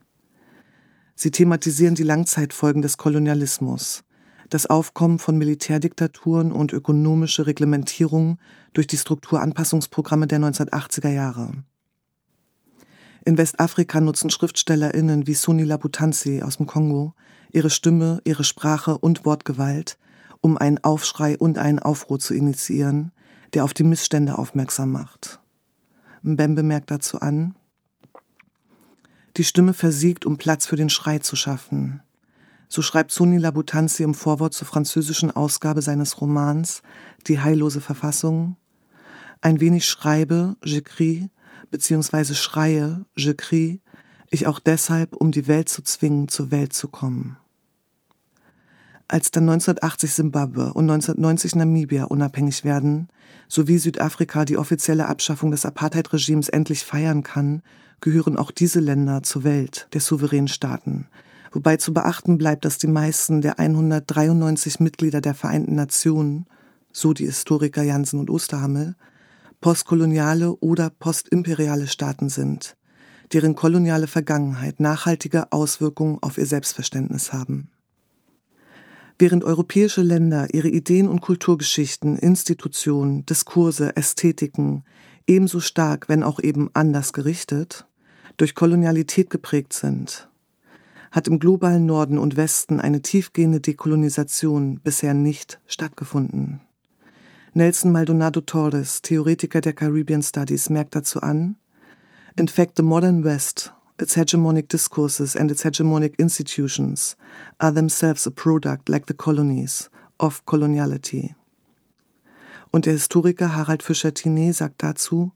Sie 1.17 1.33
thematisieren 1.33 1.97
die 1.97 2.05
Langzeitfolgen 2.05 2.81
des 2.81 2.97
Kolonialismus, 2.97 4.05
das 4.51 4.67
Aufkommen 4.67 5.19
von 5.19 5.37
Militärdiktaturen 5.37 6.53
und 6.53 6.73
ökonomische 6.73 7.47
Reglementierung 7.47 8.39
durch 8.73 8.87
die 8.87 8.97
Strukturanpassungsprogramme 8.97 10.29
der 10.29 10.39
1980er 10.39 11.11
Jahre. 11.11 11.53
In 13.29 13.37
Westafrika 13.37 14.01
nutzen 14.01 14.31
SchriftstellerInnen 14.31 15.27
wie 15.27 15.35
Suni 15.35 15.65
Labutanzi 15.65 16.41
aus 16.43 16.57
dem 16.57 16.65
Kongo 16.65 17.13
ihre 17.53 17.69
Stimme, 17.69 18.23
ihre 18.25 18.43
Sprache 18.43 18.97
und 18.97 19.27
Wortgewalt, 19.27 19.99
um 20.41 20.57
einen 20.57 20.83
Aufschrei 20.83 21.37
und 21.37 21.59
einen 21.59 21.79
Aufruhr 21.79 22.19
zu 22.19 22.33
initiieren, 22.33 23.13
der 23.53 23.65
auf 23.65 23.75
die 23.75 23.85
Missstände 23.85 24.39
aufmerksam 24.39 24.93
macht. 24.93 25.41
Mbembe 26.23 26.63
merkt 26.63 26.91
dazu 26.91 27.21
an, 27.21 27.55
die 29.37 29.45
Stimme 29.45 29.75
versiegt, 29.75 30.25
um 30.25 30.39
Platz 30.39 30.65
für 30.65 30.77
den 30.77 30.89
Schrei 30.89 31.19
zu 31.19 31.37
schaffen. 31.37 32.01
So 32.71 32.81
schreibt 32.81 33.11
Suni 33.11 33.37
Labutanzi 33.37 34.05
im 34.05 34.15
Vorwort 34.15 34.55
zur 34.55 34.67
französischen 34.67 35.31
Ausgabe 35.31 35.83
seines 35.83 36.23
Romans 36.23 36.81
Die 37.27 37.41
heillose 37.41 37.83
Verfassung. 37.83 38.57
Ein 39.43 39.61
wenig 39.61 39.85
schreibe, 39.85 40.57
j'écris, 40.65 41.29
beziehungsweise 41.71 42.35
schreie, 42.35 43.05
je 43.17 43.35
crie, 43.35 43.81
ich 44.31 44.47
auch 44.47 44.59
deshalb, 44.59 45.17
um 45.17 45.33
die 45.33 45.47
Welt 45.47 45.69
zu 45.69 45.83
zwingen, 45.83 46.29
zur 46.29 46.51
Welt 46.51 46.73
zu 46.73 46.89
kommen. 46.89 47.37
Als 49.11 49.31
dann 49.31 49.45
1980 49.45 50.13
Simbabwe 50.13 50.75
und 50.75 50.91
1990 50.91 51.55
Namibia 51.55 52.05
unabhängig 52.05 52.63
werden, 52.63 53.09
sowie 53.49 53.79
Südafrika 53.79 54.45
die 54.45 54.59
offizielle 54.59 55.07
Abschaffung 55.07 55.51
des 55.51 55.65
Apartheid-Regimes 55.65 56.51
endlich 56.51 56.85
feiern 56.85 57.23
kann, 57.23 57.63
gehören 58.03 58.37
auch 58.37 58.51
diese 58.51 58.81
Länder 58.81 59.23
zur 59.23 59.45
Welt 59.45 59.89
der 59.95 60.03
souveränen 60.03 60.49
Staaten. 60.49 61.09
Wobei 61.53 61.79
zu 61.79 61.95
beachten 61.95 62.37
bleibt, 62.37 62.67
dass 62.67 62.77
die 62.77 62.87
meisten 62.87 63.41
der 63.41 63.59
193 63.59 64.81
Mitglieder 64.81 65.23
der 65.23 65.35
Vereinten 65.35 65.75
Nationen, 65.75 66.47
so 66.93 67.15
die 67.15 67.25
Historiker 67.25 67.83
Jansen 67.83 68.21
und 68.21 68.29
Osterhammel, 68.29 68.95
postkoloniale 69.61 70.55
oder 70.57 70.91
postimperiale 70.91 71.87
Staaten 71.87 72.29
sind, 72.29 72.77
deren 73.33 73.55
koloniale 73.55 74.07
Vergangenheit 74.07 74.81
nachhaltige 74.81 75.53
Auswirkungen 75.53 76.19
auf 76.21 76.39
ihr 76.39 76.47
Selbstverständnis 76.47 77.33
haben. 77.33 77.71
Während 79.19 79.43
europäische 79.43 80.03
Länder 80.03 80.55
ihre 80.55 80.69
Ideen 80.69 81.09
und 81.09 81.21
Kulturgeschichten, 81.21 82.17
Institutionen, 82.17 83.27
Diskurse, 83.27 83.97
Ästhetiken 83.97 84.85
ebenso 85.27 85.59
stark, 85.59 86.09
wenn 86.09 86.23
auch 86.23 86.39
eben 86.41 86.71
anders 86.73 87.13
gerichtet, 87.13 87.85
durch 88.37 88.55
Kolonialität 88.55 89.29
geprägt 89.29 89.73
sind, 89.73 90.29
hat 91.11 91.27
im 91.27 91.41
globalen 91.41 91.85
Norden 91.85 92.19
und 92.19 92.37
Westen 92.37 92.81
eine 92.81 93.03
tiefgehende 93.03 93.61
Dekolonisation 93.61 94.79
bisher 94.79 95.15
nicht 95.15 95.61
stattgefunden. 95.67 96.61
Nelson 97.59 97.91
Maldonado 97.91 98.41
Torres, 98.41 99.03
Theoretiker 99.03 99.61
der 99.61 99.73
Caribbean 99.73 100.23
Studies, 100.23 100.71
merkt 100.71 100.95
dazu 100.95 101.19
an, 101.19 101.57
In 102.37 102.47
fact, 102.47 102.77
the 102.77 102.85
modern 102.85 103.25
West, 103.25 103.73
its 104.01 104.17
hegemonic 104.17 104.69
discourses 104.69 105.35
and 105.35 105.51
its 105.51 105.65
hegemonic 105.65 106.17
institutions 106.21 107.17
are 107.59 107.75
themselves 107.75 108.29
a 108.29 108.31
product, 108.31 108.89
like 108.89 109.07
the 109.09 109.15
colonies, 109.15 109.91
of 110.21 110.47
coloniality. 110.47 111.35
Und 112.71 112.87
der 112.87 112.93
Historiker 112.93 113.57
Harald 113.57 113.83
Fischer-Tinet 113.83 114.55
sagt 114.55 114.85
dazu, 114.85 115.33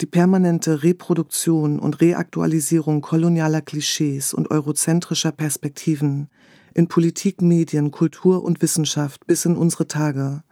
die 0.00 0.06
permanente 0.06 0.82
Reproduktion 0.82 1.78
und 1.78 2.00
Reaktualisierung 2.00 3.02
kolonialer 3.02 3.60
Klischees 3.60 4.34
und 4.34 4.50
eurozentrischer 4.50 5.30
Perspektiven 5.30 6.28
in 6.74 6.88
Politik, 6.88 7.40
Medien, 7.40 7.92
Kultur 7.92 8.42
und 8.42 8.62
Wissenschaft 8.62 9.28
bis 9.28 9.44
in 9.44 9.54
unsere 9.54 9.86
Tage 9.86 10.42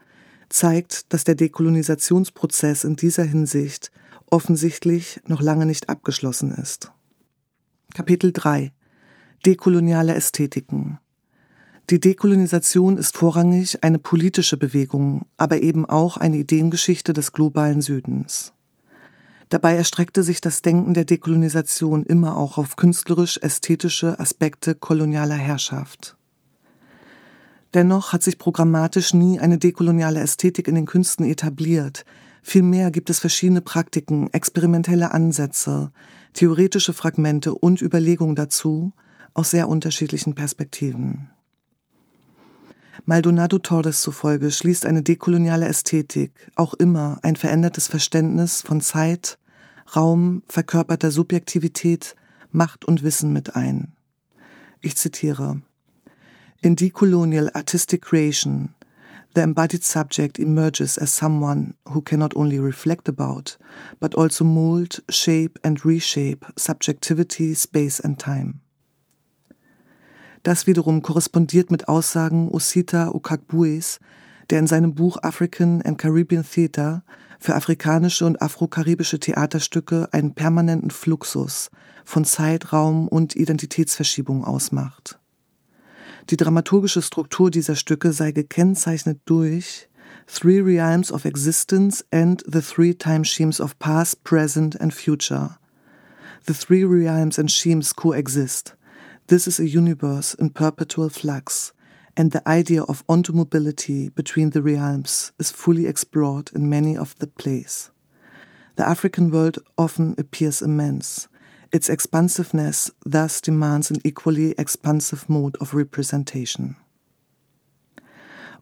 zeigt, 0.55 1.13
dass 1.13 1.25
der 1.25 1.35
Dekolonisationsprozess 1.35 2.85
in 2.85 2.97
dieser 2.97 3.25
Hinsicht 3.25 3.91
offensichtlich 4.31 5.21
noch 5.27 5.43
lange 5.43 5.67
nicht 5.67 5.89
abgeschlossen 5.89 6.53
ist. 6.53 6.93
Kapitel 7.93 8.33
3 8.33 8.73
Dekoloniale 9.45 10.15
Ästhetiken 10.15 10.99
Die 11.91 12.01
Dekolonisation 12.01 12.97
ist 12.97 13.17
vorrangig 13.17 13.83
eine 13.83 13.99
politische 13.99 14.57
Bewegung, 14.57 15.27
aber 15.37 15.61
eben 15.61 15.85
auch 15.87 16.17
eine 16.17 16.39
Ideengeschichte 16.39 17.13
des 17.13 17.33
globalen 17.33 17.83
Südens. 17.83 18.53
Dabei 19.49 19.77
erstreckte 19.77 20.23
sich 20.23 20.41
das 20.41 20.63
Denken 20.63 20.95
der 20.95 21.05
Dekolonisation 21.05 22.05
immer 22.05 22.37
auch 22.37 22.59
auf 22.59 22.77
künstlerisch-ästhetische 22.77 24.19
Aspekte 24.19 24.75
kolonialer 24.75 25.37
Herrschaft. 25.37 26.17
Dennoch 27.75 28.13
hat 28.13 28.23
sich 28.23 28.39
programmatisch 28.39 29.15
nie 29.15 29.41
eine 29.41 29.59
dekoloniale 29.59 30.21
Ästhetik 30.21 30.69
in 30.69 30.77
den 30.77 30.87
Künsten 30.87 31.27
etabliert. 31.27 32.05
Vielmehr 32.41 32.93
gibt 32.93 33.11
es 33.11 33.19
verschiedene 33.19 33.63
Praktiken, 33.63 34.33
experimentelle 34.33 35.11
Ansätze, 35.11 35.91
theoretische 36.35 36.93
Fragmente 36.93 37.53
und 37.53 37.83
Überlegungen 37.83 38.37
dazu 38.37 38.93
aus 39.33 39.51
sehr 39.51 39.69
unterschiedlichen 39.69 40.37
Perspektiven. 40.37 41.31
Maldonado 43.07 43.59
Torres 43.59 44.01
zufolge 44.03 44.53
schließt 44.53 44.87
eine 44.87 45.03
dekoloniale 45.03 45.67
Ästhetik 45.67 46.53
auch 46.55 46.75
immer 46.75 47.19
ein 47.23 47.35
verändertes 47.35 47.89
Verständnis 47.89 48.63
von 48.63 48.81
Zeit, 48.81 49.39
Raum, 49.97 50.45
verkörperter 50.49 51.11
Subjektivität, 51.11 52.15
Macht 52.53 52.85
und 52.85 53.03
Wissen 53.03 53.33
mit 53.33 53.57
ein. 53.57 53.93
Ich 54.81 54.97
zitiere 54.97 55.61
In 56.65 56.77
decolonial 56.77 57.55
artistic 57.55 58.01
creation, 58.01 58.75
the 59.35 59.43
embodied 59.43 59.85
subject 59.85 60.39
emerges 60.39 60.97
as 60.97 61.13
someone 61.13 61.75
who 61.91 62.01
can 62.01 62.21
not 62.21 62.35
only 62.37 62.59
reflect 62.59 63.07
about, 63.07 63.59
but 64.01 64.15
also 64.15 64.45
mold, 64.45 65.03
shape 65.11 65.59
and 65.63 65.85
reshape 65.85 66.47
subjectivity, 66.57 67.53
space 67.53 68.01
and 68.01 68.19
time. 68.19 68.63
Das 70.43 70.67
wiederum 70.67 71.03
korrespondiert 71.03 71.71
mit 71.71 71.87
Aussagen 71.87 72.49
Osita 72.49 73.11
Okakbues, 73.11 74.01
der 74.49 74.61
in 74.61 74.67
seinem 74.67 74.95
Buch 74.95 75.19
African 75.23 75.83
and 75.83 75.99
Caribbean 75.99 76.47
Theater 76.51 77.05
für 77.39 77.57
afrikanische 77.57 78.25
und 78.25 78.41
afrokaribische 78.41 79.21
Theaterstücke 79.21 80.09
einen 80.13 80.33
permanenten 80.33 80.91
Fluxus 80.91 81.71
von 82.07 82.25
Zeit, 82.25 82.73
Raum 82.73 83.07
und 83.07 83.37
Identitätsverschiebung 83.37 84.47
ausmacht. 84.47 85.19
Die 86.31 86.37
dramaturgische 86.37 87.03
Struktur 87.03 87.51
dieser 87.51 87.77
Stücke 87.77 88.13
sei 88.13 88.33
gekennzeichnet 88.33 89.21
durch 89.25 89.89
Three 90.27 90.61
Realms 90.61 91.13
of 91.13 91.25
Existence 91.25 92.05
and 92.11 92.43
the 92.51 92.61
Three 92.61 92.95
Time 92.95 93.25
Schemes 93.25 93.61
of 93.61 93.79
Past, 93.79 94.25
Present 94.25 94.81
and 94.81 94.93
Future. 94.95 95.59
The 96.47 96.55
three 96.55 96.85
realms 96.85 97.39
and 97.39 97.51
schemes 97.51 97.95
coexist– 97.95 98.77
This 99.29 99.49
is 99.49 99.59
a 99.59 99.67
universe 99.67 100.35
in 100.35 100.51
perpetual 100.51 101.09
flux, 101.09 101.73
and 102.15 102.31
the 102.31 102.47
idea 102.47 102.83
of 102.83 103.07
ontomobility 103.07 104.15
between 104.15 104.51
the 104.51 104.61
realms 104.61 105.33
is 105.39 105.51
fully 105.51 105.87
explored 105.87 106.51
in 106.55 106.69
many 106.69 106.95
of 106.95 107.19
the 107.19 107.27
plays. 107.27 107.91
The 108.77 108.87
African 108.87 109.31
world 109.31 109.61
often 109.79 110.15
appears 110.19 110.61
immense. 110.61 111.27
Its 111.75 111.89
expansiveness 111.89 112.95
thus 113.05 113.43
demands 113.43 113.91
an 113.91 113.99
equally 114.05 114.53
expansive 114.57 115.25
mode 115.27 115.61
of 115.61 115.75
representation. 115.75 116.77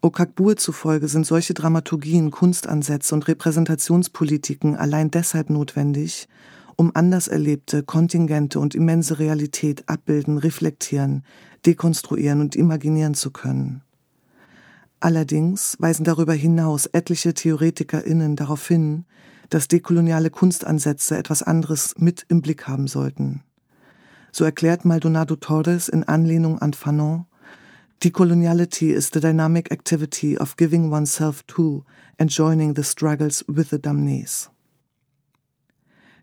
Okakbur 0.01 0.57
zufolge 0.57 1.09
sind 1.09 1.27
solche 1.27 1.53
Dramaturgien, 1.53 2.31
Kunstansätze 2.31 3.14
und 3.14 3.29
Repräsentationspolitiken 3.29 4.77
allein 4.77 5.11
deshalb 5.11 5.51
notwendig, 5.51 6.27
um 6.77 6.90
anders 6.94 7.29
erlebte, 7.29 7.83
kontingente 7.83 8.59
und 8.59 8.75
immense 8.75 9.18
Realität 9.18 9.87
abbilden, 9.90 10.38
reflektieren, 10.38 11.22
dekonstruieren 11.66 12.40
und 12.40 12.57
imaginieren 12.57 13.12
zu 13.12 13.31
können. 13.31 13.83
Allerdings 15.01 15.77
weisen 15.79 16.05
darüber 16.05 16.33
hinaus 16.33 16.87
etliche 16.87 17.35
TheoretikerInnen 17.35 18.37
darauf 18.37 18.66
hin, 18.66 19.05
dass 19.53 19.69
dekoloniale 19.69 20.31
Kunstansätze 20.31 21.19
etwas 21.19 21.43
anderes 21.43 21.95
mit 21.99 22.25
im 22.29 22.41
Blick 22.41 22.67
haben 22.67 22.87
sollten. 22.87 23.43
So 24.33 24.45
erklärt 24.45 24.87
Maldonado 24.87 25.37
Torres 25.37 25.88
in 25.88 26.05
Anlehnung 26.05 26.59
an 26.59 26.73
Fanon, 26.73 27.27
Decoloniality 28.03 28.91
is 28.91 29.11
the 29.12 29.21
dynamic 29.21 29.71
activity 29.71 30.37
of 30.37 30.57
giving 30.57 30.91
oneself 30.91 31.43
to 31.45 31.85
and 32.19 32.35
joining 32.35 32.75
the 32.75 32.83
struggles 32.83 33.45
with 33.47 33.69
the 33.71 33.77
damnés. 33.77 34.49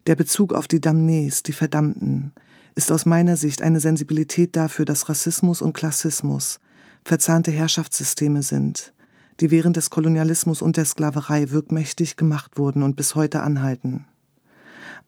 Der 0.08 0.16
Bezug 0.16 0.52
auf 0.54 0.68
die 0.68 0.82
Damnés, 0.82 1.44
die 1.44 1.54
Verdammten, 1.54 2.34
ist 2.76 2.92
aus 2.92 3.06
meiner 3.06 3.38
Sicht 3.38 3.62
eine 3.62 3.80
Sensibilität 3.80 4.56
dafür, 4.56 4.86
dass 4.86 5.08
Rassismus 5.08 5.62
und 5.62 5.74
Klassismus 5.74 6.60
verzahnte 7.06 7.52
Herrschaftssysteme 7.52 8.42
sind, 8.42 8.92
die 9.40 9.52
während 9.52 9.78
des 9.78 9.90
Kolonialismus 9.90 10.62
und 10.62 10.78
der 10.78 10.86
Sklaverei 10.86 11.52
wirkmächtig 11.52 12.18
gemacht 12.18 12.58
wurden 12.58 12.84
und 12.84 12.96
bis 12.96 13.16
heute 13.16 13.42
anhalten. 13.42 14.06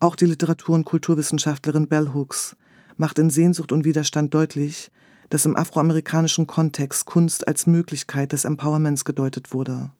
Auch 0.00 0.16
die 0.16 0.26
Literatur- 0.26 0.74
und 0.74 0.84
Kulturwissenschaftlerin 0.84 1.88
Bell 1.88 2.12
Hooks 2.14 2.56
macht 2.96 3.18
in 3.18 3.30
Sehnsucht 3.30 3.72
und 3.72 3.84
Widerstand 3.84 4.34
deutlich, 4.34 4.90
dass 5.30 5.46
im 5.46 5.56
afroamerikanischen 5.56 6.46
Kontext 6.46 7.06
Kunst 7.06 7.46
als 7.46 7.66
Möglichkeit 7.66 8.32
des 8.32 8.44
Empowerments 8.44 9.04
gedeutet 9.04 9.52
wurde. 9.52 9.90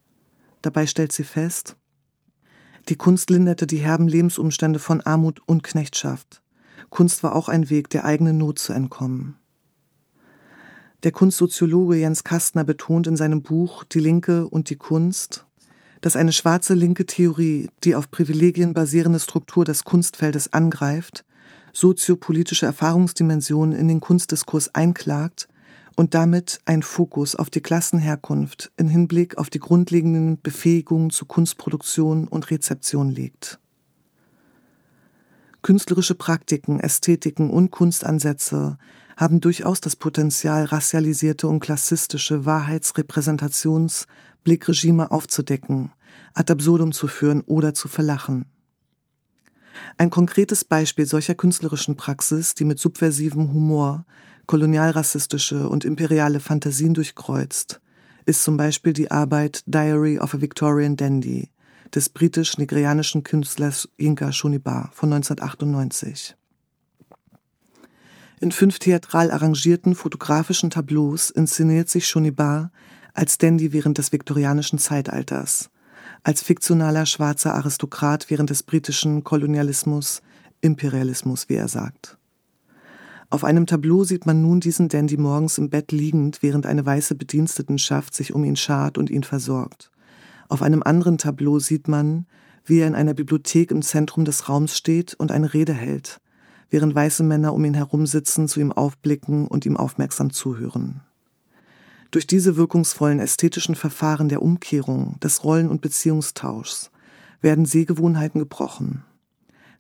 Dabei 0.61 0.87
stellt 0.87 1.13
sie 1.13 1.25
fest, 1.25 1.77
die 2.89 2.97
Kunst 2.97 3.31
linderte 3.31 3.67
die 3.67 3.79
herben 3.79 4.09
Lebensumstände 4.09 4.79
von 4.79 5.01
Armut 5.03 5.41
und 5.47 5.63
Knechtschaft. 5.63 6.43
Kunst 6.91 7.23
war 7.23 7.35
auch 7.35 7.49
ein 7.49 7.71
Weg, 7.71 7.91
der 7.91 8.05
eigenen 8.05 8.39
Not 8.39 8.59
zu 8.59 8.73
entkommen. 8.73 9.37
Der 11.03 11.11
Kunstsoziologe 11.11 11.97
Jens 11.97 12.23
Kastner 12.23 12.63
betont 12.63 13.09
in 13.09 13.17
seinem 13.17 13.43
Buch 13.43 13.83
Die 13.83 13.99
Linke 13.99 14.47
und 14.47 14.71
die 14.71 14.77
Kunst, 14.77 15.47
dass 16.01 16.15
eine 16.15 16.33
schwarze 16.33 16.75
linke 16.75 17.07
Theorie, 17.07 17.71
die 17.83 17.97
auf 17.97 18.13
Privilegien 18.13 18.73
basierende 18.73 19.19
Struktur 19.19 19.65
des 19.65 19.83
Kunstfeldes 19.83 20.53
angreift, 20.53 21.25
soziopolitische 21.73 22.67
Erfahrungsdimensionen 22.67 23.77
in 23.77 23.89
den 23.89 23.99
Kunstdiskurs 23.99 24.77
einklagt 24.77 25.49
und 25.97 26.15
damit 26.15 26.61
ein 26.67 26.85
Fokus 26.85 27.35
auf 27.35 27.51
die 27.51 27.63
Klassenherkunft 27.63 28.71
in 28.77 28.87
Hinblick 28.87 29.39
auf 29.39 29.51
die 29.51 29.59
grundlegenden 29.59 30.41
Befähigungen 30.41 31.11
zu 31.11 31.27
Kunstproduktion 31.27 32.29
und 32.29 32.49
Rezeption 32.53 33.11
legt. 33.11 33.59
Künstlerische 35.63 36.15
Praktiken, 36.15 36.79
Ästhetiken 36.81 37.51
und 37.51 37.71
Kunstansätze 37.73 38.79
haben 39.17 39.41
durchaus 39.41 39.81
das 39.81 39.97
Potenzial, 39.97 40.65
rassialisierte 40.65 41.49
und 41.49 41.61
klassistische 41.61 42.45
Wahrheitsrepräsentationsblickregime 42.45 45.11
aufzudecken, 45.11 45.93
ad 46.35 46.53
absurdum 46.53 46.93
zu 46.93 47.09
führen 47.09 47.41
oder 47.43 47.75
zu 47.75 47.89
verlachen. 47.89 48.47
Ein 49.97 50.11
konkretes 50.11 50.65
Beispiel 50.65 51.07
solcher 51.07 51.35
künstlerischen 51.35 51.97
Praxis, 51.97 52.55
die 52.55 52.65
mit 52.65 52.79
subversivem 52.79 53.53
Humor 53.53 54.05
kolonialrassistische 54.47 55.69
und 55.69 55.85
imperiale 55.85 56.41
Fantasien 56.41 56.95
durchkreuzt, 56.95 57.81
ist 58.27 58.45
zum 58.45 58.57
Beispiel 58.57 58.93
die 58.93 59.11
Arbeit 59.11 59.63
Diary 59.67 60.19
of 60.19 60.35
a 60.35 60.41
Victorian 60.41 60.97
Dandy, 60.97 61.51
des 61.95 62.09
britisch-nigerianischen 62.09 63.23
Künstlers 63.23 63.89
Inka 63.97 64.33
Shunibar 64.33 64.91
von 64.93 65.13
1998. 65.13 66.37
In 68.43 68.51
fünf 68.51 68.81
theatral 68.81 69.31
arrangierten 69.31 69.95
fotografischen 69.95 70.69
Tableaus 70.69 71.31
inszeniert 71.31 71.89
sich 71.89 72.09
Shunibar 72.09 72.73
als 73.15 73.39
Dandy 73.39 73.73
während 73.73 73.99
des 73.99 74.11
viktorianischen 74.11 74.81
Zeitalters, 74.81 75.71
als 76.25 76.43
fiktionaler 76.43 77.07
schwarzer 77.07 77.55
Aristokrat 77.55 78.31
während 78.31 78.51
des 78.51 78.65
britischen 78.65 79.23
Kolonialismus, 79.23 80.23
Imperialismus, 80.61 81.49
wie 81.49 81.55
er 81.55 81.69
sagt. 81.69 82.19
Auf 83.31 83.45
einem 83.45 83.67
Tableau 83.67 84.03
sieht 84.03 84.27
man 84.27 84.43
nun 84.43 84.59
diesen 84.59 84.89
Dandy 84.89 85.19
morgens 85.19 85.57
im 85.59 85.71
Bett 85.71 85.93
liegend, 85.93 86.43
während 86.43 86.67
eine 86.67 86.85
weiße 86.85 87.15
Bedienstetenschaft 87.15 88.13
sich 88.13 88.35
um 88.35 88.43
ihn 88.43 88.57
schart 88.57 88.99
und 88.99 89.09
ihn 89.09 89.23
versorgt. 89.23 89.93
Auf 90.49 90.63
einem 90.63 90.83
anderen 90.83 91.17
Tableau 91.17 91.61
sieht 91.61 91.87
man, 91.87 92.27
wie 92.65 92.81
er 92.81 92.89
in 92.89 92.97
einer 92.97 93.15
Bibliothek 93.15 93.71
im 93.71 93.83
Zentrum 93.83 94.25
des 94.25 94.49
Raums 94.49 94.77
steht 94.77 95.15
und 95.15 95.31
eine 95.31 95.55
Rede 95.55 95.75
hält, 95.75 96.21
während 96.73 96.97
weiße 96.97 97.23
Männer 97.23 97.55
um 97.55 97.65
ihn 97.65 97.75
herum 97.75 98.07
sitzen, 98.07 98.49
zu 98.49 98.59
ihm 98.59 98.73
aufblicken 98.73 99.47
und 99.47 99.65
ihm 99.65 99.77
aufmerksam 99.77 100.33
zuhören. 100.33 101.03
Durch 102.11 102.27
diese 102.27 102.57
wirkungsvollen 102.57 103.21
ästhetischen 103.21 103.77
Verfahren 103.77 104.29
der 104.29 104.43
Umkehrung, 104.43 105.21
des 105.21 105.45
Rollen- 105.45 105.71
und 105.71 105.81
Beziehungstauschs 105.81 106.91
werden 107.41 107.67
Sehgewohnheiten 107.67 108.41
gebrochen 108.41 109.05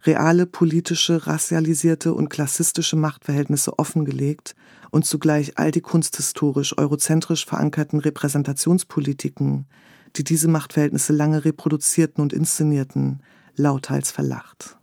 reale 0.04 0.46
politische, 0.46 1.26
rassialisierte 1.26 2.12
und 2.12 2.28
klassistische 2.28 2.96
Machtverhältnisse 2.96 3.78
offengelegt 3.78 4.54
und 4.90 5.06
zugleich 5.06 5.58
all 5.58 5.70
die 5.70 5.80
kunsthistorisch 5.80 6.76
eurozentrisch 6.76 7.46
verankerten 7.46 8.00
Repräsentationspolitiken, 8.00 9.66
die 10.16 10.24
diese 10.24 10.48
Machtverhältnisse 10.48 11.12
lange 11.12 11.44
reproduzierten 11.44 12.22
und 12.22 12.32
inszenierten, 12.32 13.22
lauthals 13.54 14.10
verlacht. 14.10 14.78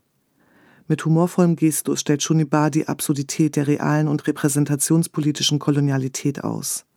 Mit 0.90 1.06
humorvollem 1.06 1.56
Gestus 1.56 2.00
stellt 2.00 2.24
Shunibar 2.24 2.72
die 2.72 2.88
Absurdität 2.88 3.56
der 3.56 3.68
realen 3.68 4.08
und 4.08 4.26
repräsentationspolitischen 4.26 5.60
Kolonialität 5.60 6.44
aus. 6.44 6.88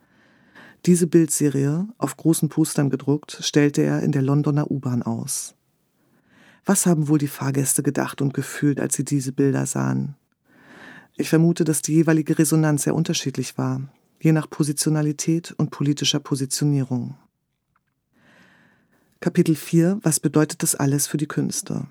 Diese 0.87 1.07
Bildserie, 1.07 1.87
auf 1.99 2.17
großen 2.17 2.49
Postern 2.49 2.89
gedruckt, 2.89 3.39
stellte 3.43 3.83
er 3.83 4.03
in 4.03 4.11
der 4.11 4.23
Londoner 4.23 4.71
U-Bahn 4.71 5.03
aus. 5.03 5.55
Was 6.65 6.87
haben 6.87 7.09
wohl 7.09 7.19
die 7.19 7.29
Fahrgäste 7.29 7.83
gedacht 7.83 8.23
und 8.23 8.33
gefühlt, 8.33 8.81
als 8.81 8.95
sie 8.95 9.05
diese 9.05 9.31
Bilder 9.31 9.67
sahen? 9.67 10.17
Ich 11.19 11.29
vermute, 11.29 11.65
dass 11.65 11.83
die 11.83 11.93
jeweilige 11.93 12.39
Resonanz 12.39 12.85
sehr 12.85 12.95
unterschiedlich 12.95 13.59
war, 13.59 13.83
je 14.23 14.33
nach 14.33 14.49
Positionalität 14.49 15.53
und 15.59 15.71
politischer 15.71 16.19
Positionierung. 16.19 17.19
Kapitel 19.21 19.55
4 19.55 19.99
Was 20.03 20.19
bedeutet 20.19 20.63
das 20.63 20.75
alles 20.75 21.07
für 21.07 21.19
die 21.19 21.29
Künste? 21.29 21.87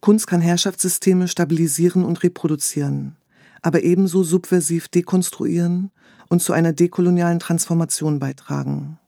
Kunst 0.00 0.26
kann 0.26 0.40
Herrschaftssysteme 0.40 1.28
stabilisieren 1.28 2.04
und 2.04 2.22
reproduzieren, 2.22 3.16
aber 3.62 3.82
ebenso 3.82 4.22
subversiv 4.22 4.88
dekonstruieren 4.88 5.90
und 6.28 6.42
zu 6.42 6.52
einer 6.52 6.72
dekolonialen 6.72 7.38
Transformation 7.38 8.18
beitragen. 8.18 8.98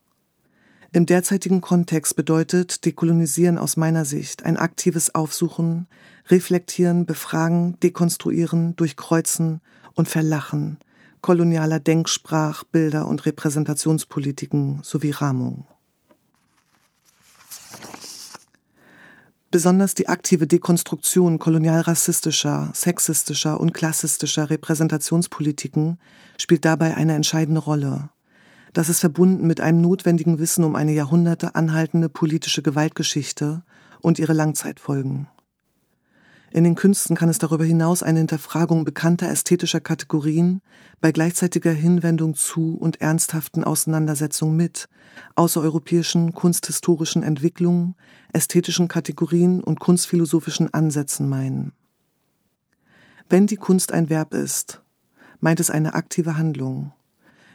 Im 0.92 1.06
derzeitigen 1.06 1.60
Kontext 1.60 2.16
bedeutet 2.16 2.84
Dekolonisieren 2.84 3.58
aus 3.58 3.76
meiner 3.76 4.04
Sicht 4.04 4.44
ein 4.44 4.56
aktives 4.56 5.14
Aufsuchen, 5.14 5.86
Reflektieren, 6.28 7.06
Befragen, 7.06 7.78
Dekonstruieren, 7.80 8.74
Durchkreuzen 8.74 9.60
und 9.94 10.08
Verlachen 10.08 10.78
kolonialer 11.22 11.80
Denksprach, 11.80 12.64
Bilder 12.64 13.06
und 13.06 13.26
Repräsentationspolitiken 13.26 14.80
sowie 14.82 15.10
Rahmung. 15.10 15.66
Besonders 19.52 19.96
die 19.96 20.08
aktive 20.08 20.46
Dekonstruktion 20.46 21.40
kolonialrassistischer, 21.40 22.70
sexistischer 22.72 23.58
und 23.58 23.74
klassistischer 23.74 24.48
Repräsentationspolitiken 24.48 25.98
spielt 26.38 26.64
dabei 26.64 26.96
eine 26.96 27.14
entscheidende 27.14 27.60
Rolle. 27.60 28.10
Das 28.72 28.88
ist 28.88 29.00
verbunden 29.00 29.48
mit 29.48 29.60
einem 29.60 29.80
notwendigen 29.80 30.38
Wissen 30.38 30.62
um 30.62 30.76
eine 30.76 30.92
Jahrhunderte 30.92 31.56
anhaltende 31.56 32.08
politische 32.08 32.62
Gewaltgeschichte 32.62 33.64
und 34.00 34.20
ihre 34.20 34.34
Langzeitfolgen. 34.34 35.26
In 36.52 36.64
den 36.64 36.74
Künsten 36.74 37.14
kann 37.14 37.28
es 37.28 37.38
darüber 37.38 37.64
hinaus 37.64 38.02
eine 38.02 38.18
Hinterfragung 38.18 38.84
bekannter 38.84 39.28
ästhetischer 39.28 39.80
Kategorien 39.80 40.62
bei 41.00 41.12
gleichzeitiger 41.12 41.70
Hinwendung 41.70 42.34
zu 42.34 42.76
und 42.76 43.00
ernsthaften 43.00 43.62
Auseinandersetzungen 43.62 44.56
mit 44.56 44.88
außereuropäischen 45.36 46.32
kunsthistorischen 46.32 47.22
Entwicklungen, 47.22 47.94
ästhetischen 48.32 48.88
Kategorien 48.88 49.62
und 49.62 49.78
kunstphilosophischen 49.78 50.74
Ansätzen 50.74 51.28
meinen. 51.28 51.72
Wenn 53.28 53.46
die 53.46 53.56
Kunst 53.56 53.92
ein 53.92 54.10
Verb 54.10 54.34
ist, 54.34 54.82
meint 55.38 55.60
es 55.60 55.70
eine 55.70 55.94
aktive 55.94 56.36
Handlung. 56.36 56.92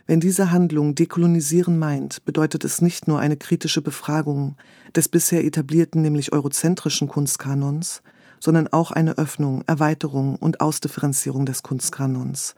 Wenn 0.08 0.22
diese 0.22 0.52
Handlung 0.52 0.96
dekolonisieren 0.96 1.78
meint, 1.78 2.24
bedeutet 2.24 2.64
es 2.64 2.82
nicht 2.82 3.10
nur 3.10 3.20
eine 3.20 3.36
kritische 3.36 3.82
Befragung 3.82 4.56
des 4.96 5.10
bisher 5.10 5.44
etablierten, 5.44 6.02
nämlich 6.02 6.32
eurozentrischen 6.32 7.10
Kunstkanons, 7.10 8.02
sondern 8.40 8.68
auch 8.68 8.92
eine 8.92 9.18
Öffnung, 9.18 9.64
Erweiterung 9.68 10.36
und 10.36 10.62
Ausdifferenzierung 10.62 11.46
des 11.46 11.64
Kunstkanons. 11.64 12.56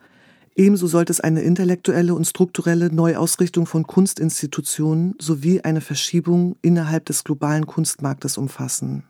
Ebenso 0.58 0.88
sollte 0.88 1.12
es 1.12 1.20
eine 1.20 1.42
intellektuelle 1.42 2.14
und 2.14 2.26
strukturelle 2.26 2.92
Neuausrichtung 2.92 3.64
von 3.64 3.86
Kunstinstitutionen 3.86 5.14
sowie 5.20 5.60
eine 5.60 5.80
Verschiebung 5.80 6.56
innerhalb 6.62 7.04
des 7.06 7.22
globalen 7.22 7.66
Kunstmarktes 7.66 8.36
umfassen. 8.38 9.04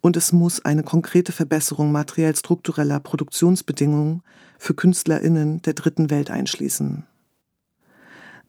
Und 0.00 0.16
es 0.16 0.32
muss 0.32 0.64
eine 0.64 0.82
konkrete 0.82 1.30
Verbesserung 1.30 1.92
materiell 1.92 2.34
struktureller 2.34 2.98
Produktionsbedingungen 2.98 4.22
für 4.58 4.74
Künstlerinnen 4.74 5.62
der 5.62 5.74
dritten 5.74 6.10
Welt 6.10 6.28
einschließen. 6.28 7.06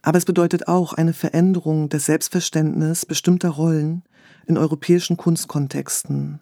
Aber 0.01 0.17
es 0.17 0.25
bedeutet 0.25 0.67
auch 0.67 0.93
eine 0.93 1.13
Veränderung 1.13 1.89
des 1.89 2.07
Selbstverständnisses 2.07 3.05
bestimmter 3.05 3.49
Rollen 3.49 4.01
in 4.47 4.57
europäischen 4.57 5.15
Kunstkontexten. 5.15 6.41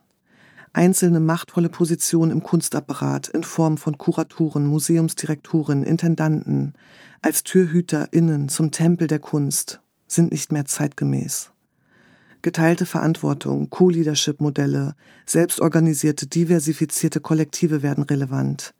Einzelne 0.73 1.19
machtvolle 1.19 1.67
Positionen 1.67 2.31
im 2.31 2.43
Kunstapparat 2.43 3.27
in 3.27 3.43
Form 3.43 3.77
von 3.77 3.97
Kuratoren, 3.97 4.65
Museumsdirektoren, 4.67 5.83
Intendanten, 5.83 6.73
als 7.21 7.43
TürhüterInnen 7.43 8.47
zum 8.47 8.71
Tempel 8.71 9.07
der 9.07 9.19
Kunst 9.19 9.81
sind 10.07 10.31
nicht 10.31 10.51
mehr 10.51 10.65
zeitgemäß. 10.65 11.51
Geteilte 12.41 12.85
Verantwortung, 12.85 13.69
Co-Leadership-Modelle, 13.69 14.95
selbstorganisierte, 15.25 16.25
diversifizierte 16.27 17.19
Kollektive 17.19 17.83
werden 17.83 18.03
relevant, 18.05 18.73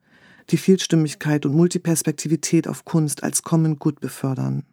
die 0.50 0.58
Vielstimmigkeit 0.58 1.46
und 1.46 1.54
Multiperspektivität 1.54 2.68
auf 2.68 2.86
Kunst 2.86 3.22
als 3.22 3.44
Common 3.44 3.78
Good 3.78 4.00
befördern. 4.00 4.64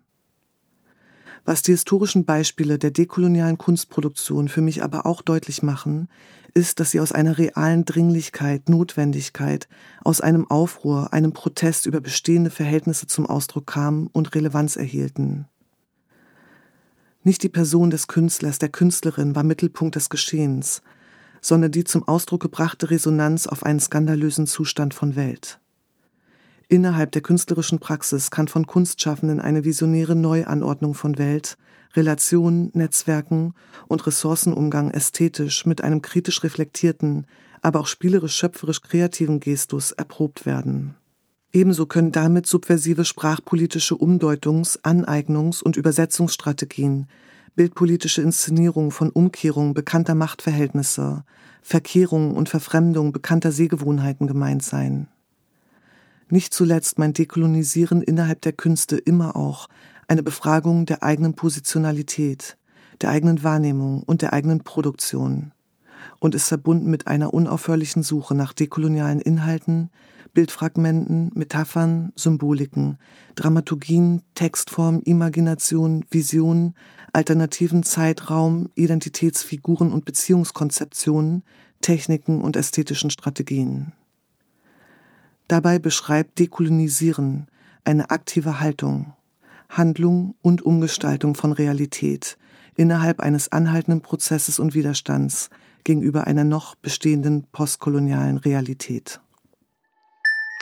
Was 1.45 1.63
die 1.63 1.73
historischen 1.73 2.25
Beispiele 2.25 2.79
der 2.79 2.91
dekolonialen 2.91 3.59
Kunstproduktion 3.59 4.49
für 4.49 4.61
mich 4.61 4.83
aber 4.83 5.07
auch 5.07 5.23
deutlich 5.23 5.63
machen, 5.63 6.09
ist, 6.55 6.81
dass 6.81 6.91
sie 6.91 7.01
aus 7.01 7.13
einer 7.13 7.39
realen 7.39 7.85
Dringlichkeit, 7.85 8.69
Notwendigkeit, 8.69 9.69
aus 10.05 10.21
einem 10.21 10.51
Aufruhr, 10.51 11.13
einem 11.13 11.33
Protest 11.33 11.87
über 11.87 12.01
bestehende 12.01 12.51
Verhältnisse 12.51 13.07
zum 13.07 13.27
Ausdruck 13.27 13.67
kamen 13.67 14.09
und 14.09 14.35
Relevanz 14.35 14.77
erhielten. 14.77 15.47
Nicht 17.23 17.43
die 17.43 17.49
Person 17.49 17.91
des 17.91 18.07
Künstlers, 18.07 18.59
der 18.59 18.71
Künstlerin 18.71 19.35
war 19.35 19.43
Mittelpunkt 19.43 19.97
des 19.97 20.09
Geschehens, 20.09 20.83
sondern 21.41 21.71
die 21.71 21.85
zum 21.85 22.07
Ausdruck 22.07 22.41
gebrachte 22.41 22.91
Resonanz 22.91 23.47
auf 23.47 23.65
einen 23.65 23.81
skandalösen 23.81 24.47
Zustand 24.47 24.95
von 24.95 25.15
Welt. 25.17 25.61
Innerhalb 26.71 27.13
der 27.13 27.23
künstlerischen 27.23 27.79
Praxis 27.79 28.31
kann 28.31 28.47
von 28.47 28.67
Kunstschaffenden 28.67 29.41
eine 29.41 29.65
visionäre 29.65 30.15
Neuanordnung 30.15 30.93
von 30.93 31.17
Welt, 31.17 31.57
Relationen, 31.95 32.71
Netzwerken 32.75 33.55
und 33.89 34.07
Ressourcenumgang 34.07 34.91
ästhetisch 34.91 35.65
mit 35.65 35.83
einem 35.83 36.03
kritisch 36.03 36.43
reflektierten, 36.45 37.27
aber 37.63 37.81
auch 37.81 37.87
spielerisch 37.87 38.37
schöpferisch 38.37 38.83
kreativen 38.83 39.41
Gestus 39.41 39.93
erprobt 39.93 40.45
werden. 40.45 40.95
Ebenso 41.55 41.87
können 41.87 42.13
damit 42.13 42.47
subversive 42.47 43.07
sprachpolitische 43.07 43.95
Umdeutungs-, 43.95 44.79
Aneignungs- 44.85 45.63
und 45.63 45.79
Übersetzungsstrategien, 45.79 47.07
bildpolitische 47.57 48.21
Inszenierung 48.21 48.91
von 48.91 49.09
Umkehrung 49.09 49.73
bekannter 49.73 50.15
Machtverhältnisse, 50.15 51.25
Verkehrung 51.63 52.37
und 52.37 52.51
Verfremdung 52.51 53.13
bekannter 53.13 53.53
Sehgewohnheiten 53.53 54.27
gemeint 54.27 54.63
sein. 54.63 55.09
Nicht 56.31 56.53
zuletzt 56.53 56.99
mein 56.99 57.13
Dekolonisieren 57.13 58.03
innerhalb 58.03 58.43
der 58.43 58.53
Künste 58.53 58.97
immer 58.97 59.37
auch 59.37 59.69
eine 60.09 60.23
Befragung 60.23 60.87
der 60.87 61.03
eigenen 61.03 61.35
Positionalität, 61.35 62.57
der 63.01 63.11
eigenen 63.11 63.43
Wahrnehmung 63.43 64.03
und 64.03 64.23
der 64.23 64.33
eigenen 64.33 64.65
Produktion 64.65 65.53
und 66.21 66.35
ist 66.35 66.49
verbunden 66.49 66.91
mit 66.91 67.07
einer 67.07 67.33
unaufhörlichen 67.33 68.03
Suche 68.03 68.35
nach 68.35 68.53
dekolonialen 68.53 69.21
Inhalten, 69.21 69.91
Bildfragmenten, 70.35 71.31
Metaphern, 71.35 72.13
Symboliken, 72.15 72.99
Dramaturgien, 73.35 74.23
Textform, 74.35 75.01
Imagination, 75.05 76.05
Vision, 76.11 76.75
alternativen 77.13 77.83
Zeitraum, 77.83 78.69
Identitätsfiguren 78.75 79.93
und 79.93 80.05
Beziehungskonzeptionen, 80.05 81.43
Techniken 81.81 82.43
und 82.43 82.57
ästhetischen 82.57 83.11
Strategien. 83.11 83.93
Dabei 85.49 85.79
beschreibt 85.79 86.39
Dekolonisieren 86.39 87.49
eine 87.85 88.11
aktive 88.11 88.61
Haltung, 88.61 89.15
Handlung 89.71 90.35
und 90.43 90.63
Umgestaltung 90.63 91.35
von 91.35 91.53
Realität 91.53 92.37
innerhalb 92.77 93.21
eines 93.21 93.51
anhaltenden 93.51 94.03
Prozesses 94.03 94.59
und 94.59 94.75
Widerstands 94.75 95.51
gegenüber 95.85 96.27
einer 96.27 96.45
noch 96.45 96.75
bestehenden 96.77 97.47
postkolonialen 97.51 98.37
Realität. 98.37 99.21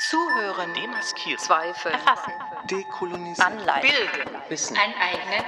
Zuhören, 0.09 0.71
demaskieren, 0.75 1.39
Zweifel, 1.39 1.91
erfassen, 1.91 2.33
dekolonisieren, 2.71 3.53
anleiten, 3.59 3.89
bilden, 3.91 4.37
Wissen, 4.49 4.77
aneignen. 4.77 5.45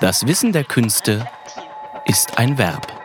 Das 0.00 0.26
Wissen 0.26 0.52
der 0.52 0.64
Künste 0.64 1.26
ist 2.06 2.38
ein 2.38 2.56
Verb. 2.58 2.99